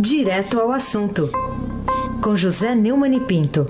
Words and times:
Direto 0.00 0.60
ao 0.60 0.70
assunto, 0.70 1.28
com 2.22 2.36
José 2.36 2.72
Neumann 2.72 3.16
e 3.16 3.20
Pinto. 3.20 3.66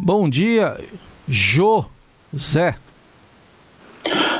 Bom 0.00 0.28
dia, 0.28 0.76
José. 1.28 2.76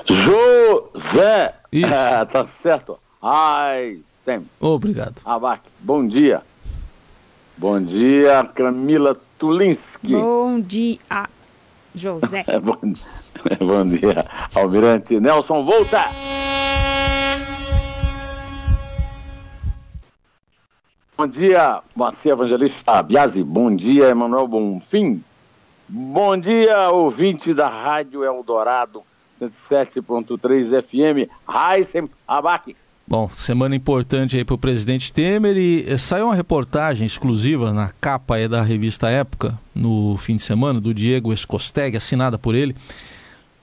José! 0.05 1.55
É, 1.73 2.25
tá 2.25 2.45
certo. 2.49 2.99
Ai, 3.23 4.01
sempre. 4.25 4.49
Obrigado. 4.59 5.23
Abac, 5.25 5.63
bom 5.79 6.05
dia. 6.05 6.43
Bom 7.57 7.81
dia, 7.81 8.43
Camila 8.53 9.17
Tulinski. 9.39 10.15
Bom 10.15 10.59
dia, 10.59 10.99
José. 11.95 12.45
bom, 12.61 12.77
bom 13.65 13.87
dia, 13.87 14.27
Almirante 14.53 15.21
Nelson 15.21 15.65
Volta. 15.65 16.07
Bom 21.19 21.27
dia, 21.27 21.81
Macia 21.95 22.33
Evangelista 22.33 23.03
Biasi. 23.03 23.43
Bom 23.43 23.75
dia, 23.75 24.11
Emanuel 24.11 24.47
Bonfim. 24.47 25.25
Bom 25.89 26.37
dia, 26.37 26.91
ouvinte 26.91 27.55
da 27.55 27.71
Rádio 27.71 28.23
Eldorado 28.23 29.03
107.3 29.41 30.83
FM, 30.83 31.31
Heisen 31.49 32.11
Abac. 32.29 32.77
Bom, 33.09 33.31
semana 33.31 33.75
importante 33.75 34.37
aí 34.37 34.45
para 34.45 34.57
o 34.57 34.59
presidente 34.59 35.11
Temer 35.11 35.57
e 35.57 35.99
saiu 35.99 36.27
uma 36.27 36.35
reportagem 36.35 37.07
exclusiva 37.07 37.73
na 37.73 37.89
capa 37.99 38.35
aí 38.35 38.47
da 38.47 38.61
revista 38.61 39.09
Época, 39.09 39.59
no 39.75 40.19
fim 40.19 40.37
de 40.37 40.43
semana, 40.43 40.83
do 40.83 40.93
Diego 40.93 41.33
Escosteg, 41.33 41.97
assinada 41.97 42.37
por 42.37 42.55
ele. 42.55 42.77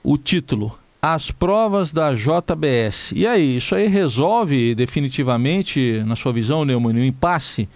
O 0.04 0.18
título, 0.18 0.76
As 1.06 1.30
Provas 1.32 1.92
da 1.92 2.14
JBS. 2.14 3.12
E 3.14 3.28
aí, 3.28 3.58
isso 3.58 3.76
aí 3.76 3.88
resolve 3.88 4.74
definitivamente, 4.74 6.02
na 6.06 6.16
sua 6.16 6.32
visão, 6.32 6.64
Neumann, 6.64 6.96
o 6.96 7.04
impasse 7.04 7.68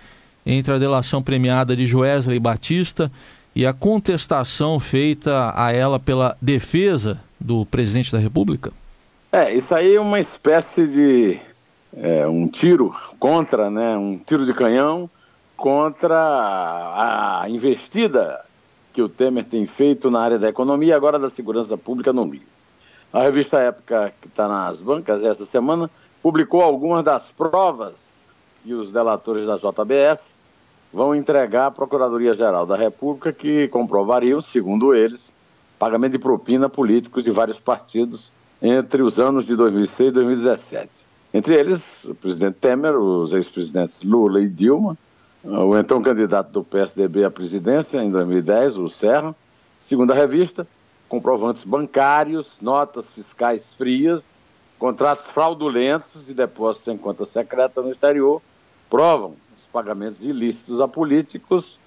entre 0.45 0.73
a 0.73 0.77
delação 0.77 1.21
premiada 1.21 1.75
de 1.75 1.85
Joesley 1.85 2.39
Batista 2.39 3.11
e 3.53 3.65
a 3.65 3.73
contestação 3.73 4.79
feita 4.79 5.51
a 5.53 5.73
ela 5.73 5.99
pela 5.99 6.37
defesa 6.41 7.19
do 7.37 7.65
presidente 7.65 8.13
da 8.13 8.17
República? 8.17 8.71
É, 9.29 9.53
isso 9.53 9.75
aí 9.75 9.95
é 9.95 9.99
uma 9.99 10.21
espécie 10.21 10.87
de 10.87 11.37
é, 11.97 12.25
um 12.29 12.47
tiro 12.47 12.95
contra, 13.19 13.69
né, 13.69 13.97
um 13.97 14.17
tiro 14.17 14.45
de 14.45 14.53
canhão 14.53 15.09
contra 15.57 16.15
a 16.15 17.45
investida 17.49 18.39
que 18.93 19.01
o 19.01 19.09
Temer 19.09 19.43
tem 19.43 19.65
feito 19.65 20.09
na 20.09 20.21
área 20.21 20.39
da 20.39 20.47
economia 20.47 20.93
e 20.93 20.95
agora 20.95 21.19
da 21.19 21.29
segurança 21.29 21.77
pública 21.77 22.13
no 22.13 22.23
Rio. 22.23 22.56
A 23.11 23.23
revista 23.23 23.59
Época, 23.59 24.13
que 24.21 24.27
está 24.27 24.47
nas 24.47 24.81
bancas 24.81 25.23
essa 25.23 25.45
semana, 25.45 25.89
publicou 26.21 26.61
algumas 26.61 27.03
das 27.03 27.31
provas 27.31 27.95
que 28.63 28.73
os 28.73 28.91
delatores 28.91 29.47
da 29.47 29.55
JBS 29.55 30.35
vão 30.91 31.15
entregar 31.15 31.67
à 31.67 31.71
Procuradoria-Geral 31.71 32.65
da 32.65 32.75
República, 32.75 33.31
que 33.31 33.67
comprovariam, 33.69 34.41
segundo 34.41 34.93
eles, 34.93 35.33
pagamento 35.79 36.13
de 36.13 36.19
propina 36.19 36.65
a 36.65 36.69
políticos 36.69 37.23
de 37.23 37.31
vários 37.31 37.59
partidos 37.59 38.31
entre 38.61 39.01
os 39.01 39.19
anos 39.19 39.45
de 39.45 39.55
2006 39.55 40.09
e 40.09 40.11
2017. 40.11 40.89
Entre 41.33 41.55
eles, 41.55 42.03
o 42.03 42.15
presidente 42.15 42.55
Temer, 42.55 42.95
os 42.95 43.31
ex-presidentes 43.31 44.01
Lula 44.03 44.41
e 44.41 44.49
Dilma, 44.49 44.97
o 45.43 45.77
então 45.77 46.01
candidato 46.01 46.51
do 46.51 46.63
PSDB 46.63 47.23
à 47.23 47.31
presidência 47.31 48.03
em 48.03 48.11
2010, 48.11 48.77
o 48.77 48.89
Serra, 48.89 49.35
segundo 49.79 50.11
a 50.11 50.15
revista, 50.15 50.67
comprovantes 51.07 51.63
bancários, 51.63 52.59
notas 52.61 53.09
fiscais 53.09 53.73
frias, 53.73 54.33
contratos 54.77 55.27
fraudulentos 55.27 56.29
e 56.29 56.33
depósitos 56.33 56.93
em 56.93 56.97
conta 56.97 57.25
secreta 57.25 57.81
no 57.81 57.91
exterior 57.91 58.41
provam 58.89 59.35
pagamentos 59.71 60.23
ilícitos 60.23 60.79
a 60.79 60.87
políticos 60.87 61.77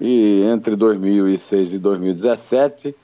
e 0.00 0.42
entre 0.44 0.76
2006 0.76 1.74
e 1.74 1.78
2017 1.78 2.94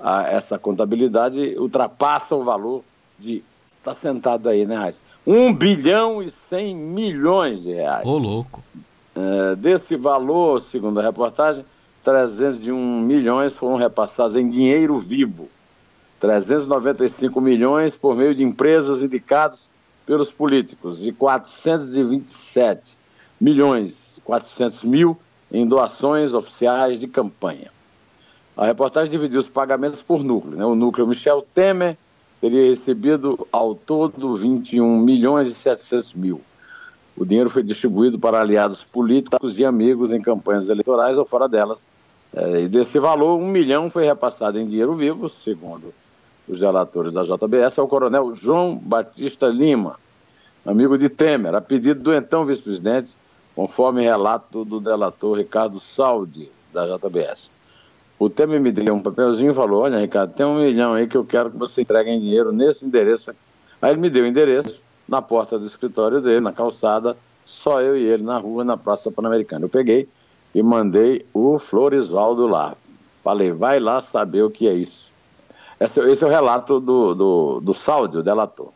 a, 0.00 0.22
essa 0.28 0.58
contabilidade 0.58 1.56
ultrapassa 1.58 2.34
o 2.34 2.44
valor 2.44 2.82
de 3.18 3.42
está 3.78 3.94
sentado 3.94 4.48
aí, 4.48 4.64
né, 4.64 4.76
Raiz? 4.76 4.98
1 5.26 5.52
bilhão 5.54 6.22
e 6.22 6.30
100 6.30 6.74
milhões 6.74 7.62
de 7.62 7.72
reais. 7.72 8.06
Ô, 8.06 8.16
louco. 8.16 8.62
É, 9.14 9.54
desse 9.56 9.96
valor, 9.96 10.62
segundo 10.62 11.00
a 11.00 11.02
reportagem, 11.02 11.64
301 12.04 13.00
milhões 13.00 13.54
foram 13.54 13.76
repassados 13.76 14.36
em 14.36 14.48
dinheiro 14.48 14.98
vivo. 14.98 15.48
395 16.20 17.40
milhões 17.40 17.96
por 17.96 18.14
meio 18.14 18.34
de 18.34 18.44
empresas 18.44 19.02
indicados 19.02 19.66
pelos 20.06 20.30
políticos 20.30 21.04
e 21.04 21.12
427 21.12 22.96
milhões 23.40 24.04
400 24.24 24.84
mil 24.84 25.16
em 25.52 25.66
doações 25.66 26.32
oficiais 26.32 26.98
de 26.98 27.06
campanha. 27.06 27.70
A 28.56 28.66
reportagem 28.66 29.10
dividiu 29.10 29.38
os 29.38 29.48
pagamentos 29.48 30.02
por 30.02 30.24
núcleo. 30.24 30.56
Né? 30.56 30.64
O 30.64 30.74
núcleo 30.74 31.06
Michel 31.06 31.46
Temer 31.54 31.96
teria 32.40 32.68
recebido 32.68 33.46
ao 33.52 33.74
todo 33.74 34.34
21 34.34 34.98
milhões 34.98 35.48
e 35.48 35.54
700 35.54 36.14
mil. 36.14 36.40
O 37.16 37.24
dinheiro 37.24 37.48
foi 37.48 37.62
distribuído 37.62 38.18
para 38.18 38.40
aliados 38.40 38.82
políticos 38.82 39.58
e 39.58 39.64
amigos 39.64 40.12
em 40.12 40.20
campanhas 40.20 40.68
eleitorais 40.68 41.16
ou 41.16 41.24
fora 41.24 41.48
delas. 41.48 41.86
É, 42.34 42.62
e 42.62 42.68
desse 42.68 42.98
valor, 42.98 43.38
um 43.38 43.46
milhão 43.46 43.88
foi 43.88 44.04
repassado 44.04 44.58
em 44.58 44.66
dinheiro 44.66 44.94
vivo, 44.94 45.28
segundo 45.28 45.94
os 46.48 46.60
relatores 46.60 47.12
da 47.12 47.22
JBS, 47.22 47.78
ao 47.78 47.88
coronel 47.88 48.34
João 48.34 48.76
Batista 48.76 49.46
Lima, 49.46 49.98
amigo 50.66 50.98
de 50.98 51.08
Temer, 51.08 51.54
a 51.54 51.60
pedido 51.60 52.02
do 52.02 52.12
então 52.12 52.44
vice-presidente 52.44 53.08
conforme 53.54 54.02
relato 54.02 54.64
do 54.64 54.80
delator 54.80 55.38
Ricardo 55.38 55.78
Saldi, 55.78 56.50
da 56.72 56.86
JBS. 56.86 57.48
O 58.18 58.28
Temer 58.28 58.60
me 58.60 58.72
deu 58.72 58.94
um 58.94 59.00
papelzinho 59.00 59.52
e 59.52 59.54
falou: 59.54 59.82
Olha, 59.82 60.00
Ricardo, 60.00 60.34
tem 60.34 60.44
um 60.44 60.58
milhão 60.58 60.94
aí 60.94 61.06
que 61.06 61.16
eu 61.16 61.24
quero 61.24 61.50
que 61.50 61.56
você 61.56 61.82
entregue 61.82 62.10
em 62.10 62.20
dinheiro 62.20 62.52
nesse 62.52 62.84
endereço. 62.84 63.32
Aí 63.80 63.92
ele 63.92 64.00
me 64.00 64.10
deu 64.10 64.24
o 64.24 64.26
endereço 64.26 64.80
na 65.08 65.22
porta 65.22 65.58
do 65.58 65.66
escritório 65.66 66.20
dele, 66.20 66.40
na 66.40 66.52
calçada, 66.52 67.16
só 67.44 67.80
eu 67.80 67.96
e 67.96 68.02
ele 68.02 68.22
na 68.22 68.38
rua, 68.38 68.64
na 68.64 68.76
Praça 68.76 69.10
Pan-Americana. 69.10 69.64
Eu 69.64 69.68
peguei 69.68 70.08
e 70.54 70.62
mandei 70.62 71.26
o 71.32 71.58
Floresvaldo 71.58 72.46
lá. 72.46 72.76
Falei: 73.22 73.50
vai 73.50 73.80
lá 73.80 74.02
saber 74.02 74.42
o 74.42 74.50
que 74.50 74.68
é 74.68 74.74
isso. 74.74 75.08
Esse, 75.80 76.00
esse 76.00 76.22
é 76.22 76.26
o 76.26 76.30
relato 76.30 76.78
do, 76.78 77.14
do, 77.14 77.60
do 77.60 77.74
Saldi, 77.74 78.18
o 78.18 78.22
delator. 78.22 78.70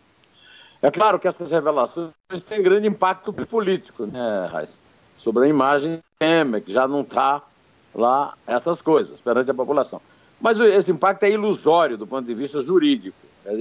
É 0.83 0.91
claro 0.91 1.19
que 1.19 1.27
essas 1.27 1.51
revelações 1.51 2.11
têm 2.49 2.63
grande 2.63 2.87
impacto 2.87 3.33
político, 3.33 4.07
né, 4.07 4.49
Raiz? 4.51 4.71
Sobre 5.17 5.45
a 5.45 5.49
imagem 5.49 6.01
Temer, 6.19 6.63
que 6.63 6.73
já 6.73 6.87
não 6.87 7.01
está 7.01 7.43
lá 7.95 8.35
essas 8.47 8.81
coisas 8.81 9.21
perante 9.21 9.51
a 9.51 9.55
população. 9.55 10.01
Mas 10.41 10.61
esse 10.61 10.91
impacto 10.93 11.25
é 11.25 11.31
ilusório 11.31 11.99
do 11.99 12.07
ponto 12.07 12.25
de 12.25 12.35
vista 12.35 12.61
jurídico. 12.63 13.17
É, 13.45 13.55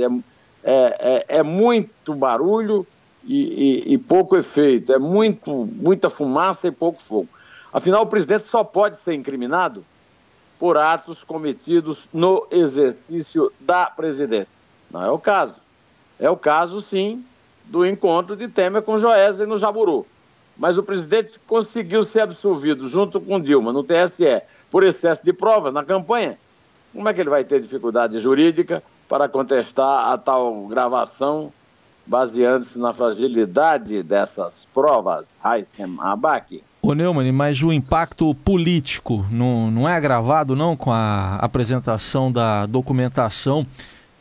é, 0.63 0.97
é, 0.99 1.25
é 1.39 1.44
muito 1.44 2.13
barulho 2.13 2.85
e, 3.23 3.84
e, 3.88 3.94
e, 3.94 3.97
pouco 3.97 4.38
efeito, 4.38 4.94
é 4.94 4.99
muito, 4.99 5.51
muita 5.51 6.09
fumaça 6.09 6.67
e 6.67 6.72
pouco 6.72 7.01
fogo. 7.01 7.28
Afinal, 7.77 8.01
o 8.01 8.07
presidente 8.07 8.47
só 8.47 8.63
pode 8.63 8.97
ser 8.97 9.13
incriminado 9.13 9.85
por 10.57 10.79
atos 10.79 11.23
cometidos 11.23 12.09
no 12.11 12.47
exercício 12.49 13.53
da 13.59 13.85
presidência. 13.85 14.57
Não 14.89 15.05
é 15.05 15.11
o 15.11 15.19
caso. 15.19 15.57
É 16.19 16.27
o 16.27 16.35
caso, 16.35 16.81
sim, 16.81 17.23
do 17.66 17.85
encontro 17.85 18.35
de 18.35 18.47
Temer 18.47 18.81
com 18.81 18.97
Joesley 18.97 19.47
no 19.47 19.59
Jaburu. 19.59 20.07
Mas 20.57 20.75
o 20.79 20.81
presidente 20.81 21.39
conseguiu 21.45 22.03
ser 22.03 22.21
absolvido 22.21 22.89
junto 22.89 23.21
com 23.21 23.39
Dilma 23.39 23.71
no 23.71 23.83
TSE 23.83 24.41
por 24.71 24.81
excesso 24.81 25.23
de 25.23 25.31
provas 25.31 25.71
na 25.71 25.85
campanha. 25.85 26.35
Como 26.91 27.07
é 27.07 27.13
que 27.13 27.21
ele 27.21 27.29
vai 27.29 27.43
ter 27.43 27.61
dificuldade 27.61 28.17
jurídica 28.17 28.81
para 29.07 29.29
contestar 29.29 30.11
a 30.11 30.17
tal 30.17 30.66
gravação 30.66 31.53
baseando-se 32.07 32.79
na 32.79 32.91
fragilidade 32.91 34.02
dessas 34.02 34.67
provas? 34.73 35.37
Heissem 35.46 35.96
Abac. 35.99 36.63
Ô 36.87 36.93
Neumann, 36.93 37.34
mas 37.34 37.61
o 37.61 37.73
impacto 37.73 38.34
político 38.34 39.25
não, 39.29 39.69
não 39.69 39.89
é 39.89 39.93
agravado 39.93 40.55
não 40.55 40.73
com 40.73 40.89
a 40.89 41.35
apresentação 41.35 42.31
da 42.31 42.66
documentação 42.66 43.67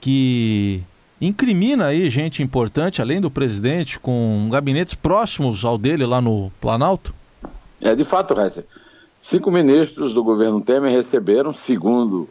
que 0.00 0.82
incrimina 1.20 1.86
aí 1.86 2.10
gente 2.10 2.42
importante, 2.42 3.00
além 3.00 3.20
do 3.20 3.30
presidente, 3.30 4.00
com 4.00 4.48
gabinetes 4.50 4.96
próximos 4.96 5.64
ao 5.64 5.78
dele 5.78 6.04
lá 6.04 6.20
no 6.20 6.50
Planalto? 6.60 7.14
É, 7.80 7.94
de 7.94 8.02
fato, 8.02 8.34
Reis. 8.34 8.58
Cinco 9.22 9.48
ministros 9.52 10.12
do 10.12 10.24
governo 10.24 10.60
Temer 10.60 10.90
receberam, 10.90 11.54
segundo 11.54 12.28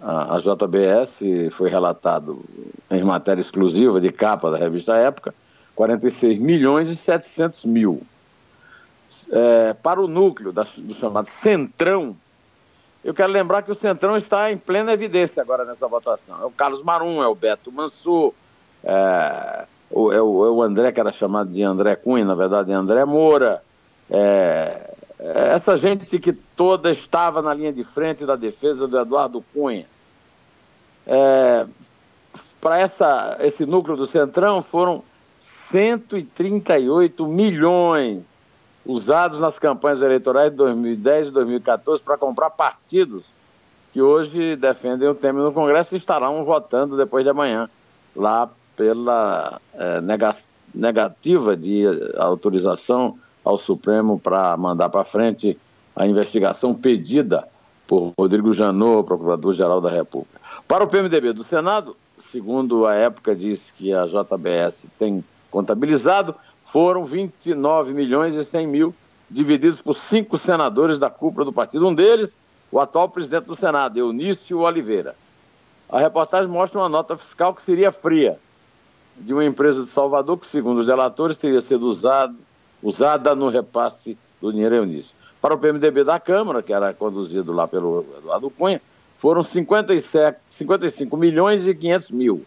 a, 0.00 0.36
a 0.36 0.38
JBS, 0.38 1.52
foi 1.52 1.68
relatado 1.68 2.42
em 2.90 3.04
matéria 3.04 3.42
exclusiva 3.42 4.00
de 4.00 4.10
capa 4.10 4.50
da 4.50 4.56
revista 4.56 4.94
Época, 4.96 5.34
46 5.76 6.40
milhões 6.40 6.88
e 6.88 6.96
700 6.96 7.66
mil. 7.66 8.00
É, 9.30 9.72
para 9.74 10.00
o 10.00 10.08
núcleo 10.08 10.52
da, 10.52 10.64
do 10.78 10.94
chamado 10.94 11.28
Centrão, 11.28 12.16
eu 13.04 13.12
quero 13.12 13.30
lembrar 13.32 13.62
que 13.62 13.70
o 13.70 13.74
Centrão 13.74 14.16
está 14.16 14.50
em 14.50 14.56
plena 14.56 14.92
evidência 14.92 15.42
agora 15.42 15.64
nessa 15.64 15.86
votação. 15.86 16.40
É 16.40 16.44
o 16.44 16.50
Carlos 16.50 16.82
Marum, 16.82 17.22
é 17.22 17.28
o 17.28 17.34
Beto 17.34 17.70
Mansur, 17.70 18.32
é, 18.82 19.66
o, 19.90 20.10
é, 20.12 20.22
o, 20.22 20.62
é 20.62 20.66
André, 20.66 20.90
que 20.90 21.00
era 21.00 21.12
chamado 21.12 21.50
de 21.50 21.62
André 21.62 21.96
Cunha, 21.96 22.24
na 22.24 22.34
verdade, 22.34 22.72
André 22.72 23.04
Moura. 23.04 23.62
É, 24.10 24.94
é, 25.18 25.48
essa 25.54 25.76
gente 25.76 26.18
que 26.18 26.32
toda 26.32 26.90
estava 26.90 27.42
na 27.42 27.52
linha 27.52 27.72
de 27.72 27.84
frente 27.84 28.24
da 28.24 28.36
defesa 28.36 28.88
do 28.88 28.98
Eduardo 28.98 29.44
Cunha. 29.52 29.86
É, 31.06 31.66
Para 32.60 32.82
esse 33.40 33.66
núcleo 33.66 33.96
do 33.96 34.06
Centrão 34.06 34.62
foram 34.62 35.04
138 35.40 37.26
milhões 37.26 38.33
usados 38.84 39.40
nas 39.40 39.58
campanhas 39.58 40.02
eleitorais 40.02 40.50
de 40.50 40.56
2010 40.56 41.28
e 41.28 41.30
2014 41.30 42.02
para 42.02 42.18
comprar 42.18 42.50
partidos 42.50 43.24
que 43.92 44.02
hoje 44.02 44.56
defendem 44.56 45.08
o 45.08 45.14
tema 45.14 45.40
no 45.40 45.52
Congresso 45.52 45.94
e 45.94 45.98
estarão 45.98 46.44
votando 46.44 46.96
depois 46.96 47.22
de 47.22 47.30
amanhã, 47.30 47.70
lá 48.14 48.50
pela 48.76 49.60
é, 49.72 50.00
negativa 50.74 51.56
de 51.56 51.84
autorização 52.16 53.16
ao 53.44 53.56
Supremo 53.56 54.18
para 54.18 54.56
mandar 54.56 54.88
para 54.88 55.04
frente 55.04 55.56
a 55.94 56.06
investigação 56.08 56.74
pedida 56.74 57.46
por 57.86 58.12
Rodrigo 58.18 58.52
Janot, 58.52 59.06
Procurador-Geral 59.06 59.80
da 59.80 59.90
República. 59.90 60.40
Para 60.66 60.82
o 60.82 60.88
PMDB 60.88 61.32
do 61.32 61.44
Senado, 61.44 61.96
segundo 62.18 62.86
a 62.86 62.94
época 62.94 63.36
diz 63.36 63.72
que 63.78 63.92
a 63.92 64.06
JBS 64.06 64.86
tem 64.98 65.22
contabilizado, 65.52 66.34
foram 66.74 67.04
29 67.04 67.92
milhões 67.92 68.34
e 68.34 68.44
100 68.44 68.66
mil, 68.66 68.92
divididos 69.30 69.80
por 69.80 69.94
cinco 69.94 70.36
senadores 70.36 70.98
da 70.98 71.08
cúpula 71.08 71.44
do 71.44 71.52
partido. 71.52 71.86
Um 71.86 71.94
deles, 71.94 72.36
o 72.68 72.80
atual 72.80 73.08
presidente 73.08 73.44
do 73.44 73.54
Senado, 73.54 73.96
Eunício 73.96 74.58
Oliveira. 74.58 75.14
A 75.88 76.00
reportagem 76.00 76.50
mostra 76.50 76.80
uma 76.80 76.88
nota 76.88 77.16
fiscal 77.16 77.54
que 77.54 77.62
seria 77.62 77.92
fria, 77.92 78.40
de 79.16 79.32
uma 79.32 79.44
empresa 79.44 79.84
de 79.84 79.88
Salvador, 79.88 80.36
que, 80.36 80.48
segundo 80.48 80.78
os 80.78 80.86
delatores, 80.86 81.38
teria 81.38 81.60
sido 81.60 81.86
usado, 81.86 82.34
usada 82.82 83.36
no 83.36 83.50
repasse 83.50 84.18
do 84.42 84.50
dinheiro 84.50 84.74
Eunício. 84.74 85.14
Para 85.40 85.54
o 85.54 85.58
PMDB 85.58 86.02
da 86.02 86.18
Câmara, 86.18 86.60
que 86.60 86.72
era 86.72 86.92
conduzido 86.92 87.52
lá 87.52 87.68
pelo 87.68 88.04
Eduardo 88.18 88.50
Cunha, 88.50 88.82
foram 89.16 89.44
57, 89.44 90.40
55 90.50 91.16
milhões 91.16 91.68
e 91.68 91.72
500 91.72 92.10
mil. 92.10 92.44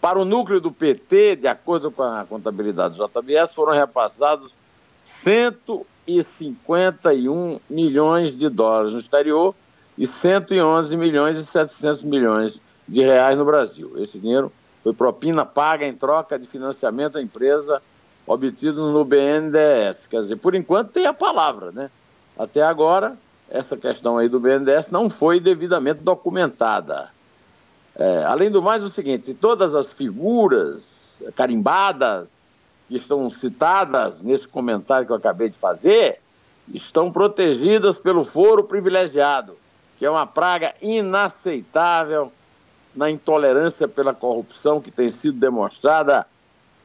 Para 0.00 0.18
o 0.18 0.24
núcleo 0.24 0.60
do 0.60 0.70
PT, 0.70 1.36
de 1.36 1.48
acordo 1.48 1.90
com 1.90 2.02
a 2.02 2.24
contabilidade 2.24 2.96
do 2.96 3.06
JBS, 3.06 3.52
foram 3.54 3.72
repassados 3.72 4.52
151 5.00 7.60
milhões 7.68 8.36
de 8.36 8.48
dólares 8.48 8.92
no 8.92 9.00
exterior 9.00 9.54
e 9.96 10.06
111 10.06 10.96
milhões 10.96 11.38
e 11.38 11.44
700 11.44 12.04
milhões 12.04 12.60
de 12.86 13.02
reais 13.02 13.36
no 13.38 13.44
Brasil. 13.44 13.94
Esse 13.96 14.18
dinheiro 14.18 14.52
foi 14.82 14.92
propina 14.92 15.44
paga 15.44 15.86
em 15.86 15.94
troca 15.94 16.38
de 16.38 16.46
financiamento 16.46 17.18
à 17.18 17.22
empresa 17.22 17.82
obtido 18.26 18.90
no 18.90 19.04
BNDES. 19.04 20.06
Quer 20.08 20.20
dizer, 20.20 20.36
por 20.36 20.54
enquanto 20.54 20.90
tem 20.90 21.06
a 21.06 21.12
palavra, 21.12 21.72
né? 21.72 21.90
Até 22.38 22.62
agora, 22.62 23.16
essa 23.48 23.76
questão 23.76 24.18
aí 24.18 24.28
do 24.28 24.40
BNDES 24.40 24.90
não 24.90 25.08
foi 25.08 25.40
devidamente 25.40 26.00
documentada. 26.00 27.08
É, 27.98 28.24
além 28.24 28.50
do 28.50 28.62
mais, 28.62 28.82
o 28.82 28.88
seguinte: 28.88 29.34
todas 29.34 29.74
as 29.74 29.92
figuras 29.92 31.22
carimbadas 31.34 32.38
que 32.88 32.96
estão 32.96 33.30
citadas 33.30 34.22
nesse 34.22 34.46
comentário 34.46 35.06
que 35.06 35.12
eu 35.12 35.16
acabei 35.16 35.48
de 35.48 35.58
fazer 35.58 36.20
estão 36.72 37.10
protegidas 37.10 37.98
pelo 37.98 38.24
foro 38.24 38.64
privilegiado, 38.64 39.56
que 39.98 40.04
é 40.04 40.10
uma 40.10 40.26
praga 40.26 40.74
inaceitável 40.82 42.32
na 42.94 43.10
intolerância 43.10 43.86
pela 43.86 44.14
corrupção 44.14 44.80
que 44.80 44.90
tem 44.90 45.10
sido 45.10 45.38
demonstrada 45.38 46.26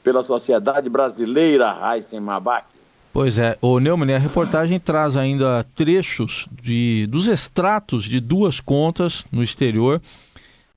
pela 0.03 0.23
sociedade 0.23 0.89
brasileira, 0.89 1.71
Raíssen 1.71 2.19
Mabac. 2.19 2.65
Pois 3.13 3.37
é, 3.37 3.57
o 3.61 3.77
Neumann, 3.79 4.13
a 4.13 4.17
reportagem 4.17 4.79
traz 4.79 5.17
ainda 5.17 5.65
trechos 5.75 6.47
de, 6.51 7.05
dos 7.07 7.27
extratos 7.27 8.05
de 8.05 8.21
duas 8.21 8.61
contas 8.61 9.25
no 9.31 9.43
exterior 9.43 10.01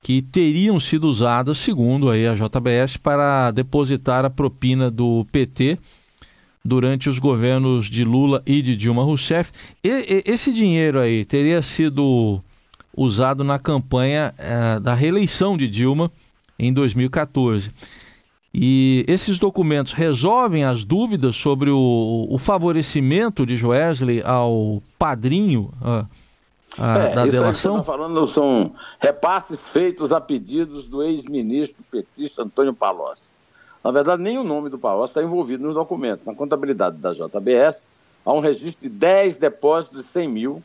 que 0.05 0.21
teriam 0.21 0.79
sido 0.79 1.07
usadas, 1.07 1.57
segundo 1.57 2.11
aí 2.11 2.27
a 2.27 2.35
JBS, 2.35 2.95
para 2.95 3.49
depositar 3.49 4.23
a 4.23 4.29
propina 4.29 4.91
do 4.91 5.25
PT 5.31 5.79
durante 6.63 7.09
os 7.09 7.17
governos 7.17 7.87
de 7.87 8.03
Lula 8.03 8.43
e 8.45 8.61
de 8.61 8.75
Dilma 8.75 9.03
Rousseff. 9.03 9.51
E, 9.83 9.89
e, 9.89 10.23
esse 10.31 10.53
dinheiro 10.53 10.99
aí 10.99 11.25
teria 11.25 11.59
sido 11.63 12.39
usado 12.95 13.43
na 13.43 13.57
campanha 13.57 14.31
eh, 14.37 14.79
da 14.79 14.93
reeleição 14.93 15.57
de 15.57 15.67
Dilma 15.67 16.11
em 16.59 16.71
2014. 16.71 17.71
E 18.53 19.03
esses 19.07 19.39
documentos 19.39 19.91
resolvem 19.91 20.65
as 20.65 20.83
dúvidas 20.83 21.35
sobre 21.35 21.71
o, 21.71 22.27
o 22.29 22.37
favorecimento 22.37 23.43
de 23.43 23.57
Joesley 23.57 24.21
ao 24.23 24.83
padrinho. 24.99 25.73
Uh, 26.77 26.83
é, 26.83 27.15
da 27.15 27.25
delação? 27.25 27.75
Isso 27.75 27.83
falando 27.83 28.27
são 28.27 28.73
repasses 28.99 29.67
feitos 29.67 30.11
a 30.11 30.19
pedidos 30.19 30.87
do 30.87 31.03
ex-ministro 31.03 31.83
petista 31.89 32.43
Antônio 32.43 32.73
Palocci. 32.73 33.29
Na 33.83 33.91
verdade, 33.91 34.21
nem 34.21 34.37
o 34.37 34.43
nome 34.43 34.69
do 34.69 34.79
Palocci 34.79 35.11
está 35.11 35.23
envolvido 35.23 35.63
no 35.63 35.73
documento. 35.73 36.21
Na 36.25 36.33
contabilidade 36.33 36.97
da 36.97 37.13
JBS, 37.13 37.87
há 38.25 38.33
um 38.33 38.39
registro 38.39 38.89
de 38.89 38.89
10 38.89 39.37
depósitos 39.37 39.99
de 39.99 40.07
100 40.07 40.27
mil 40.27 40.63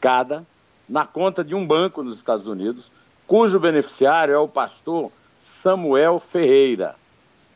cada 0.00 0.44
na 0.88 1.04
conta 1.04 1.42
de 1.42 1.54
um 1.54 1.66
banco 1.66 2.02
nos 2.02 2.16
Estados 2.16 2.46
Unidos, 2.46 2.90
cujo 3.26 3.58
beneficiário 3.58 4.34
é 4.34 4.38
o 4.38 4.48
pastor 4.48 5.10
Samuel 5.40 6.20
Ferreira. 6.20 6.94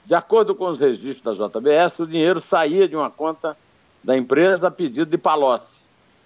De 0.04 0.14
acordo 0.14 0.54
com 0.54 0.66
os 0.66 0.78
registros 0.78 1.38
da 1.38 1.46
JBS, 1.46 2.00
o 2.00 2.06
dinheiro 2.06 2.40
saía 2.40 2.88
de 2.88 2.96
uma 2.96 3.10
conta 3.10 3.56
da 4.02 4.16
empresa 4.16 4.68
a 4.68 4.70
pedido 4.70 5.10
de 5.10 5.18
Palocci. 5.18 5.79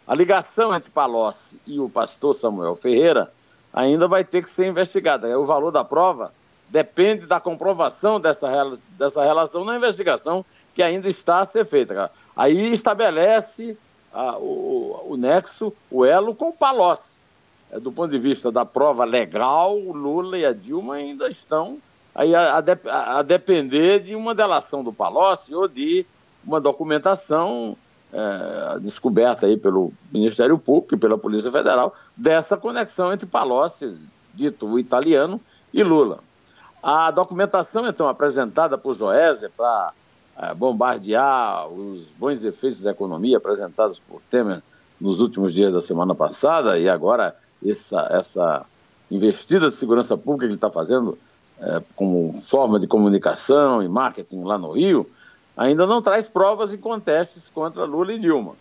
A 0.06 0.14
ligação 0.14 0.74
entre 0.74 0.90
Palocci 0.90 1.58
e 1.66 1.80
o 1.80 1.88
pastor 1.88 2.34
Samuel 2.34 2.76
Ferreira 2.76 3.32
ainda 3.72 4.06
vai 4.06 4.22
ter 4.22 4.42
que 4.42 4.50
ser 4.50 4.66
investigada. 4.66 5.38
O 5.38 5.46
valor 5.46 5.70
da 5.70 5.82
prova 5.82 6.32
depende 6.68 7.26
da 7.26 7.40
comprovação 7.40 8.20
dessa, 8.20 8.48
dessa 8.98 9.24
relação 9.24 9.64
na 9.64 9.76
investigação 9.76 10.44
que 10.74 10.82
ainda 10.82 11.08
está 11.08 11.40
a 11.40 11.46
ser 11.46 11.64
feita. 11.64 12.10
Aí 12.36 12.72
estabelece 12.72 13.78
o, 14.12 15.12
o, 15.12 15.16
nexo, 15.16 15.72
o 15.90 16.04
elo 16.04 16.34
com 16.34 16.50
o 16.50 16.52
Palocci. 16.52 17.16
É, 17.70 17.80
do 17.80 17.90
ponto 17.90 18.10
de 18.10 18.18
vista 18.18 18.52
da 18.52 18.64
prova 18.64 19.04
legal, 19.04 19.76
o 19.76 19.92
Lula 19.92 20.38
e 20.38 20.44
a 20.44 20.52
Dilma 20.52 20.94
ainda 20.94 21.28
estão 21.28 21.78
aí 22.14 22.34
a, 22.34 22.58
a, 22.58 23.18
a 23.18 23.22
depender 23.22 24.00
de 24.00 24.14
uma 24.14 24.34
delação 24.34 24.84
do 24.84 24.92
Palocci 24.92 25.54
ou 25.54 25.66
de 25.66 26.06
uma 26.44 26.60
documentação 26.60 27.76
é, 28.14 28.78
descoberta 28.78 29.46
aí 29.46 29.56
pelo 29.56 29.92
Ministério 30.12 30.56
Público 30.56 30.94
e 30.94 30.98
pela 30.98 31.18
Polícia 31.18 31.50
Federal 31.50 31.94
dessa 32.16 32.56
conexão 32.56 33.12
entre 33.12 33.26
Palocci, 33.26 33.96
dito 34.32 34.78
italiano, 34.78 35.40
e 35.72 35.82
Lula. 35.82 36.20
A 36.80 37.10
documentação, 37.10 37.88
então, 37.88 38.08
apresentada 38.08 38.78
por 38.78 38.94
Joésia 38.94 39.50
para 39.56 39.92
é, 40.38 40.54
bombardear 40.54 41.66
os 41.66 42.04
bons 42.16 42.44
efeitos 42.44 42.80
da 42.80 42.92
economia 42.92 43.38
apresentados 43.38 43.98
por 43.98 44.20
Temer 44.30 44.62
nos 45.00 45.20
últimos 45.20 45.52
dias 45.52 45.72
da 45.72 45.80
semana 45.80 46.14
passada 46.14 46.78
e 46.78 46.88
agora 46.88 47.34
essa, 47.66 48.06
essa 48.10 48.64
investida 49.10 49.68
de 49.68 49.74
segurança 49.74 50.16
pública 50.16 50.46
que 50.46 50.50
ele 50.50 50.54
está 50.54 50.70
fazendo 50.70 51.18
é, 51.60 51.82
como 51.96 52.40
forma 52.42 52.78
de 52.78 52.86
comunicação 52.86 53.82
e 53.82 53.88
marketing 53.88 54.42
lá 54.44 54.56
no 54.56 54.72
Rio, 54.72 55.08
ainda 55.56 55.86
não 55.86 56.02
traz 56.02 56.28
provas 56.28 56.72
e 56.72 56.78
contestes 56.78 57.48
contra 57.48 57.84
Lula 57.84 58.12
e 58.12 58.18
Dilma. 58.18 58.54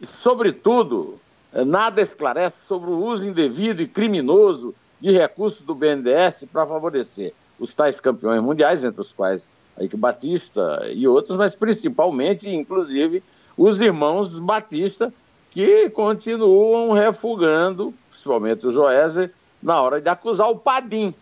E, 0.00 0.06
sobretudo, 0.06 1.18
eh, 1.52 1.64
nada 1.64 2.00
esclarece 2.00 2.66
sobre 2.66 2.90
o 2.90 2.98
uso 2.98 3.26
indevido 3.26 3.82
e 3.82 3.88
criminoso 3.88 4.74
de 5.00 5.10
recursos 5.10 5.62
do 5.62 5.74
BNDES 5.74 6.44
para 6.52 6.66
favorecer 6.66 7.32
os 7.58 7.74
tais 7.74 8.00
campeões 8.00 8.42
mundiais, 8.42 8.84
entre 8.84 9.00
os 9.00 9.12
quais 9.12 9.50
Ike 9.78 9.96
Batista 9.96 10.82
e 10.92 11.06
outros, 11.06 11.36
mas 11.36 11.54
principalmente, 11.54 12.48
inclusive, 12.48 13.22
os 13.56 13.80
irmãos 13.80 14.38
Batista, 14.38 15.12
que 15.50 15.90
continuam 15.90 16.92
refugando, 16.92 17.92
principalmente 18.10 18.66
o 18.66 18.72
Joézer, 18.72 19.32
na 19.62 19.80
hora 19.80 20.00
de 20.00 20.08
acusar 20.08 20.48
o 20.50 20.58
Padim. 20.58 21.14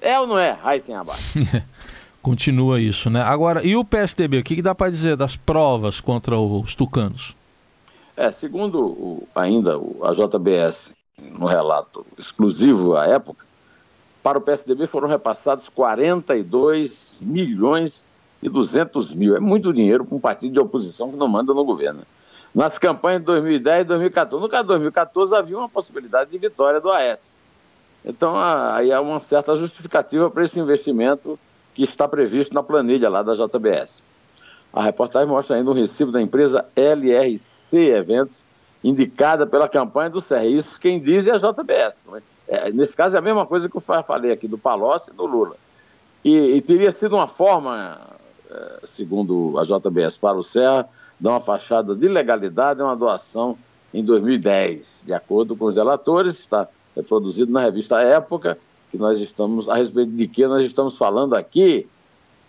É 0.00 0.18
ou 0.20 0.26
não 0.26 0.38
é, 0.38 0.52
Raíssen 0.52 0.94
Abaixo? 0.94 1.38
Continua 2.24 2.80
isso, 2.80 3.10
né? 3.10 3.20
Agora, 3.20 3.62
e 3.62 3.76
o 3.76 3.84
PSDB? 3.84 4.38
O 4.38 4.42
que, 4.42 4.56
que 4.56 4.62
dá 4.62 4.74
para 4.74 4.90
dizer 4.90 5.14
das 5.14 5.36
provas 5.36 6.00
contra 6.00 6.38
os 6.38 6.74
tucanos? 6.74 7.36
É, 8.16 8.32
segundo 8.32 8.80
o, 8.80 9.28
ainda 9.34 9.78
o, 9.78 10.02
a 10.02 10.14
JBS, 10.14 10.94
no 11.38 11.44
relato 11.44 12.06
exclusivo 12.16 12.96
à 12.96 13.06
época, 13.06 13.44
para 14.22 14.38
o 14.38 14.40
PSDB 14.40 14.86
foram 14.86 15.06
repassados 15.06 15.68
42 15.68 17.18
milhões 17.20 18.02
e 18.42 18.48
200 18.48 19.12
mil. 19.12 19.36
É 19.36 19.40
muito 19.40 19.70
dinheiro 19.70 20.06
para 20.06 20.16
um 20.16 20.20
partido 20.20 20.54
de 20.54 20.58
oposição 20.58 21.10
que 21.10 21.18
não 21.18 21.28
manda 21.28 21.52
no 21.52 21.62
governo. 21.62 22.04
Nas 22.54 22.78
campanhas 22.78 23.20
de 23.20 23.26
2010 23.26 23.82
e 23.82 23.84
2014. 23.84 24.42
No 24.42 24.48
caso 24.48 24.62
de 24.62 24.68
2014, 24.68 25.34
havia 25.34 25.58
uma 25.58 25.68
possibilidade 25.68 26.30
de 26.30 26.38
vitória 26.38 26.80
do 26.80 26.90
Aécio. 26.90 27.28
Então, 28.02 28.34
aí 28.34 28.90
há 28.90 29.02
uma 29.02 29.20
certa 29.20 29.54
justificativa 29.54 30.30
para 30.30 30.42
esse 30.42 30.58
investimento 30.58 31.38
que 31.74 31.82
está 31.82 32.06
previsto 32.06 32.54
na 32.54 32.62
planilha 32.62 33.08
lá 33.08 33.22
da 33.22 33.34
JBS. 33.34 34.02
A 34.72 34.82
reportagem 34.82 35.28
mostra 35.28 35.56
ainda 35.56 35.70
um 35.70 35.74
recibo 35.74 36.10
da 36.10 36.20
empresa 36.20 36.64
LRC 36.74 37.76
Eventos, 37.90 38.42
indicada 38.82 39.46
pela 39.46 39.68
campanha 39.68 40.10
do 40.10 40.20
CR. 40.20 40.44
Isso 40.44 40.80
quem 40.80 41.00
diz 41.00 41.26
é 41.26 41.32
a 41.32 41.36
JBS. 41.36 42.04
É, 42.48 42.70
nesse 42.70 42.96
caso 42.96 43.16
é 43.16 43.18
a 43.18 43.22
mesma 43.22 43.46
coisa 43.46 43.68
que 43.68 43.76
eu 43.76 43.80
falei 43.80 44.32
aqui 44.32 44.46
do 44.46 44.58
Palocci 44.58 45.10
e 45.10 45.14
do 45.14 45.26
Lula. 45.26 45.56
E, 46.24 46.56
e 46.56 46.60
teria 46.60 46.90
sido 46.90 47.14
uma 47.14 47.28
forma, 47.28 47.98
é, 48.50 48.80
segundo 48.86 49.58
a 49.58 49.64
JBS 49.64 50.16
para 50.16 50.36
o 50.36 50.42
Serra, 50.42 50.88
dar 51.20 51.30
uma 51.30 51.40
fachada 51.40 51.94
de 51.94 52.08
legalidade 52.08 52.82
uma 52.82 52.96
doação 52.96 53.56
em 53.92 54.04
2010. 54.04 55.02
De 55.06 55.14
acordo 55.14 55.54
com 55.54 55.66
os 55.66 55.74
delatores, 55.74 56.38
está 56.38 56.66
reproduzido 56.96 57.52
na 57.52 57.60
revista 57.60 58.00
Época, 58.00 58.58
que 58.94 58.98
nós 58.98 59.18
estamos, 59.18 59.68
a 59.68 59.74
respeito 59.74 60.12
de 60.12 60.28
que 60.28 60.46
nós 60.46 60.64
estamos 60.64 60.96
falando 60.96 61.34
aqui, 61.34 61.84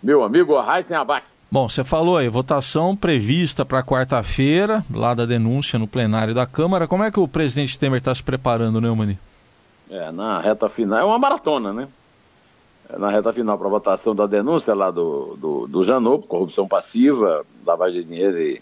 meu 0.02 0.24
amigo 0.24 0.56
Raíssen 0.60 0.96
Abac. 0.96 1.26
Bom, 1.52 1.68
você 1.68 1.84
falou 1.84 2.18
aí, 2.18 2.30
votação 2.30 2.96
prevista 2.96 3.66
para 3.66 3.82
quarta-feira, 3.82 4.84
lá 4.94 5.16
da 5.16 5.26
denúncia 5.26 5.80
no 5.80 5.88
plenário 5.88 6.36
da 6.36 6.46
Câmara. 6.46 6.88
Como 6.88 7.04
é 7.04 7.10
que 7.10 7.20
o 7.20 7.28
presidente 7.28 7.80
Temer 7.80 7.98
está 7.98 8.14
se 8.14 8.22
preparando, 8.22 8.80
Neumani? 8.80 9.18
É, 9.90 10.12
na 10.12 10.40
reta 10.40 10.70
final, 10.70 11.00
é 11.00 11.04
uma 11.04 11.18
maratona, 11.18 11.74
né? 11.74 11.88
É 12.90 13.00
na 13.00 13.10
reta 13.10 13.34
final 13.34 13.58
para 13.58 13.66
a 13.66 13.72
votação 13.72 14.14
da 14.14 14.28
denúncia 14.28 14.76
lá 14.76 14.92
do, 14.92 15.36
do, 15.38 15.68
do 15.68 15.84
Janot, 15.84 16.28
corrupção 16.28 16.68
passiva, 16.68 17.44
lavagem 17.66 18.02
de 18.02 18.08
dinheiro 18.08 18.40
e 18.40 18.62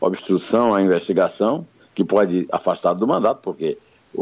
obstrução 0.00 0.72
à 0.72 0.80
investigação, 0.80 1.66
que 1.94 2.04
pode 2.04 2.46
afastar 2.52 2.94
do 2.94 3.08
mandato, 3.08 3.40
porque 3.42 3.76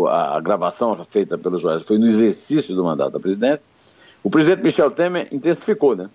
a, 0.08 0.40
gravação 0.40 0.96
feita 1.04 1.37
pelo 1.37 1.58
juiz 1.58 1.82
foi 1.84 1.99
no 1.99 2.06
exercício 2.06 2.75
do 2.75 2.84
mandato 2.84 3.12
da 3.12 3.20
presidente. 3.20 3.62
O 4.22 4.30
presidente 4.30 4.62
Michel 4.62 4.90
Temer 4.90 5.28
intensificou, 5.32 5.96
né? 5.96 6.08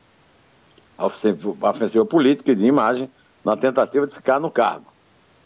A 0.97 1.05
ofensiva 1.05 2.05
política 2.05 2.51
e 2.51 2.55
de 2.55 2.65
imagem 2.65 3.09
na 3.45 3.55
tentativa 3.55 4.07
de 4.07 4.13
ficar 4.13 4.39
no 4.39 4.49
cargo. 4.49 4.85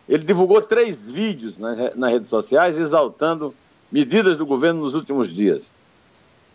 Ele 0.07 0.23
divulgou 0.23 0.61
três 0.61 1.05
vídeos 1.05 1.57
nas, 1.57 1.95
nas 1.95 2.11
redes 2.11 2.29
sociais 2.29 2.77
exaltando 2.77 3.53
medidas 3.91 4.38
do 4.38 4.45
governo 4.45 4.81
nos 4.81 4.95
últimos 4.95 5.33
dias. 5.33 5.63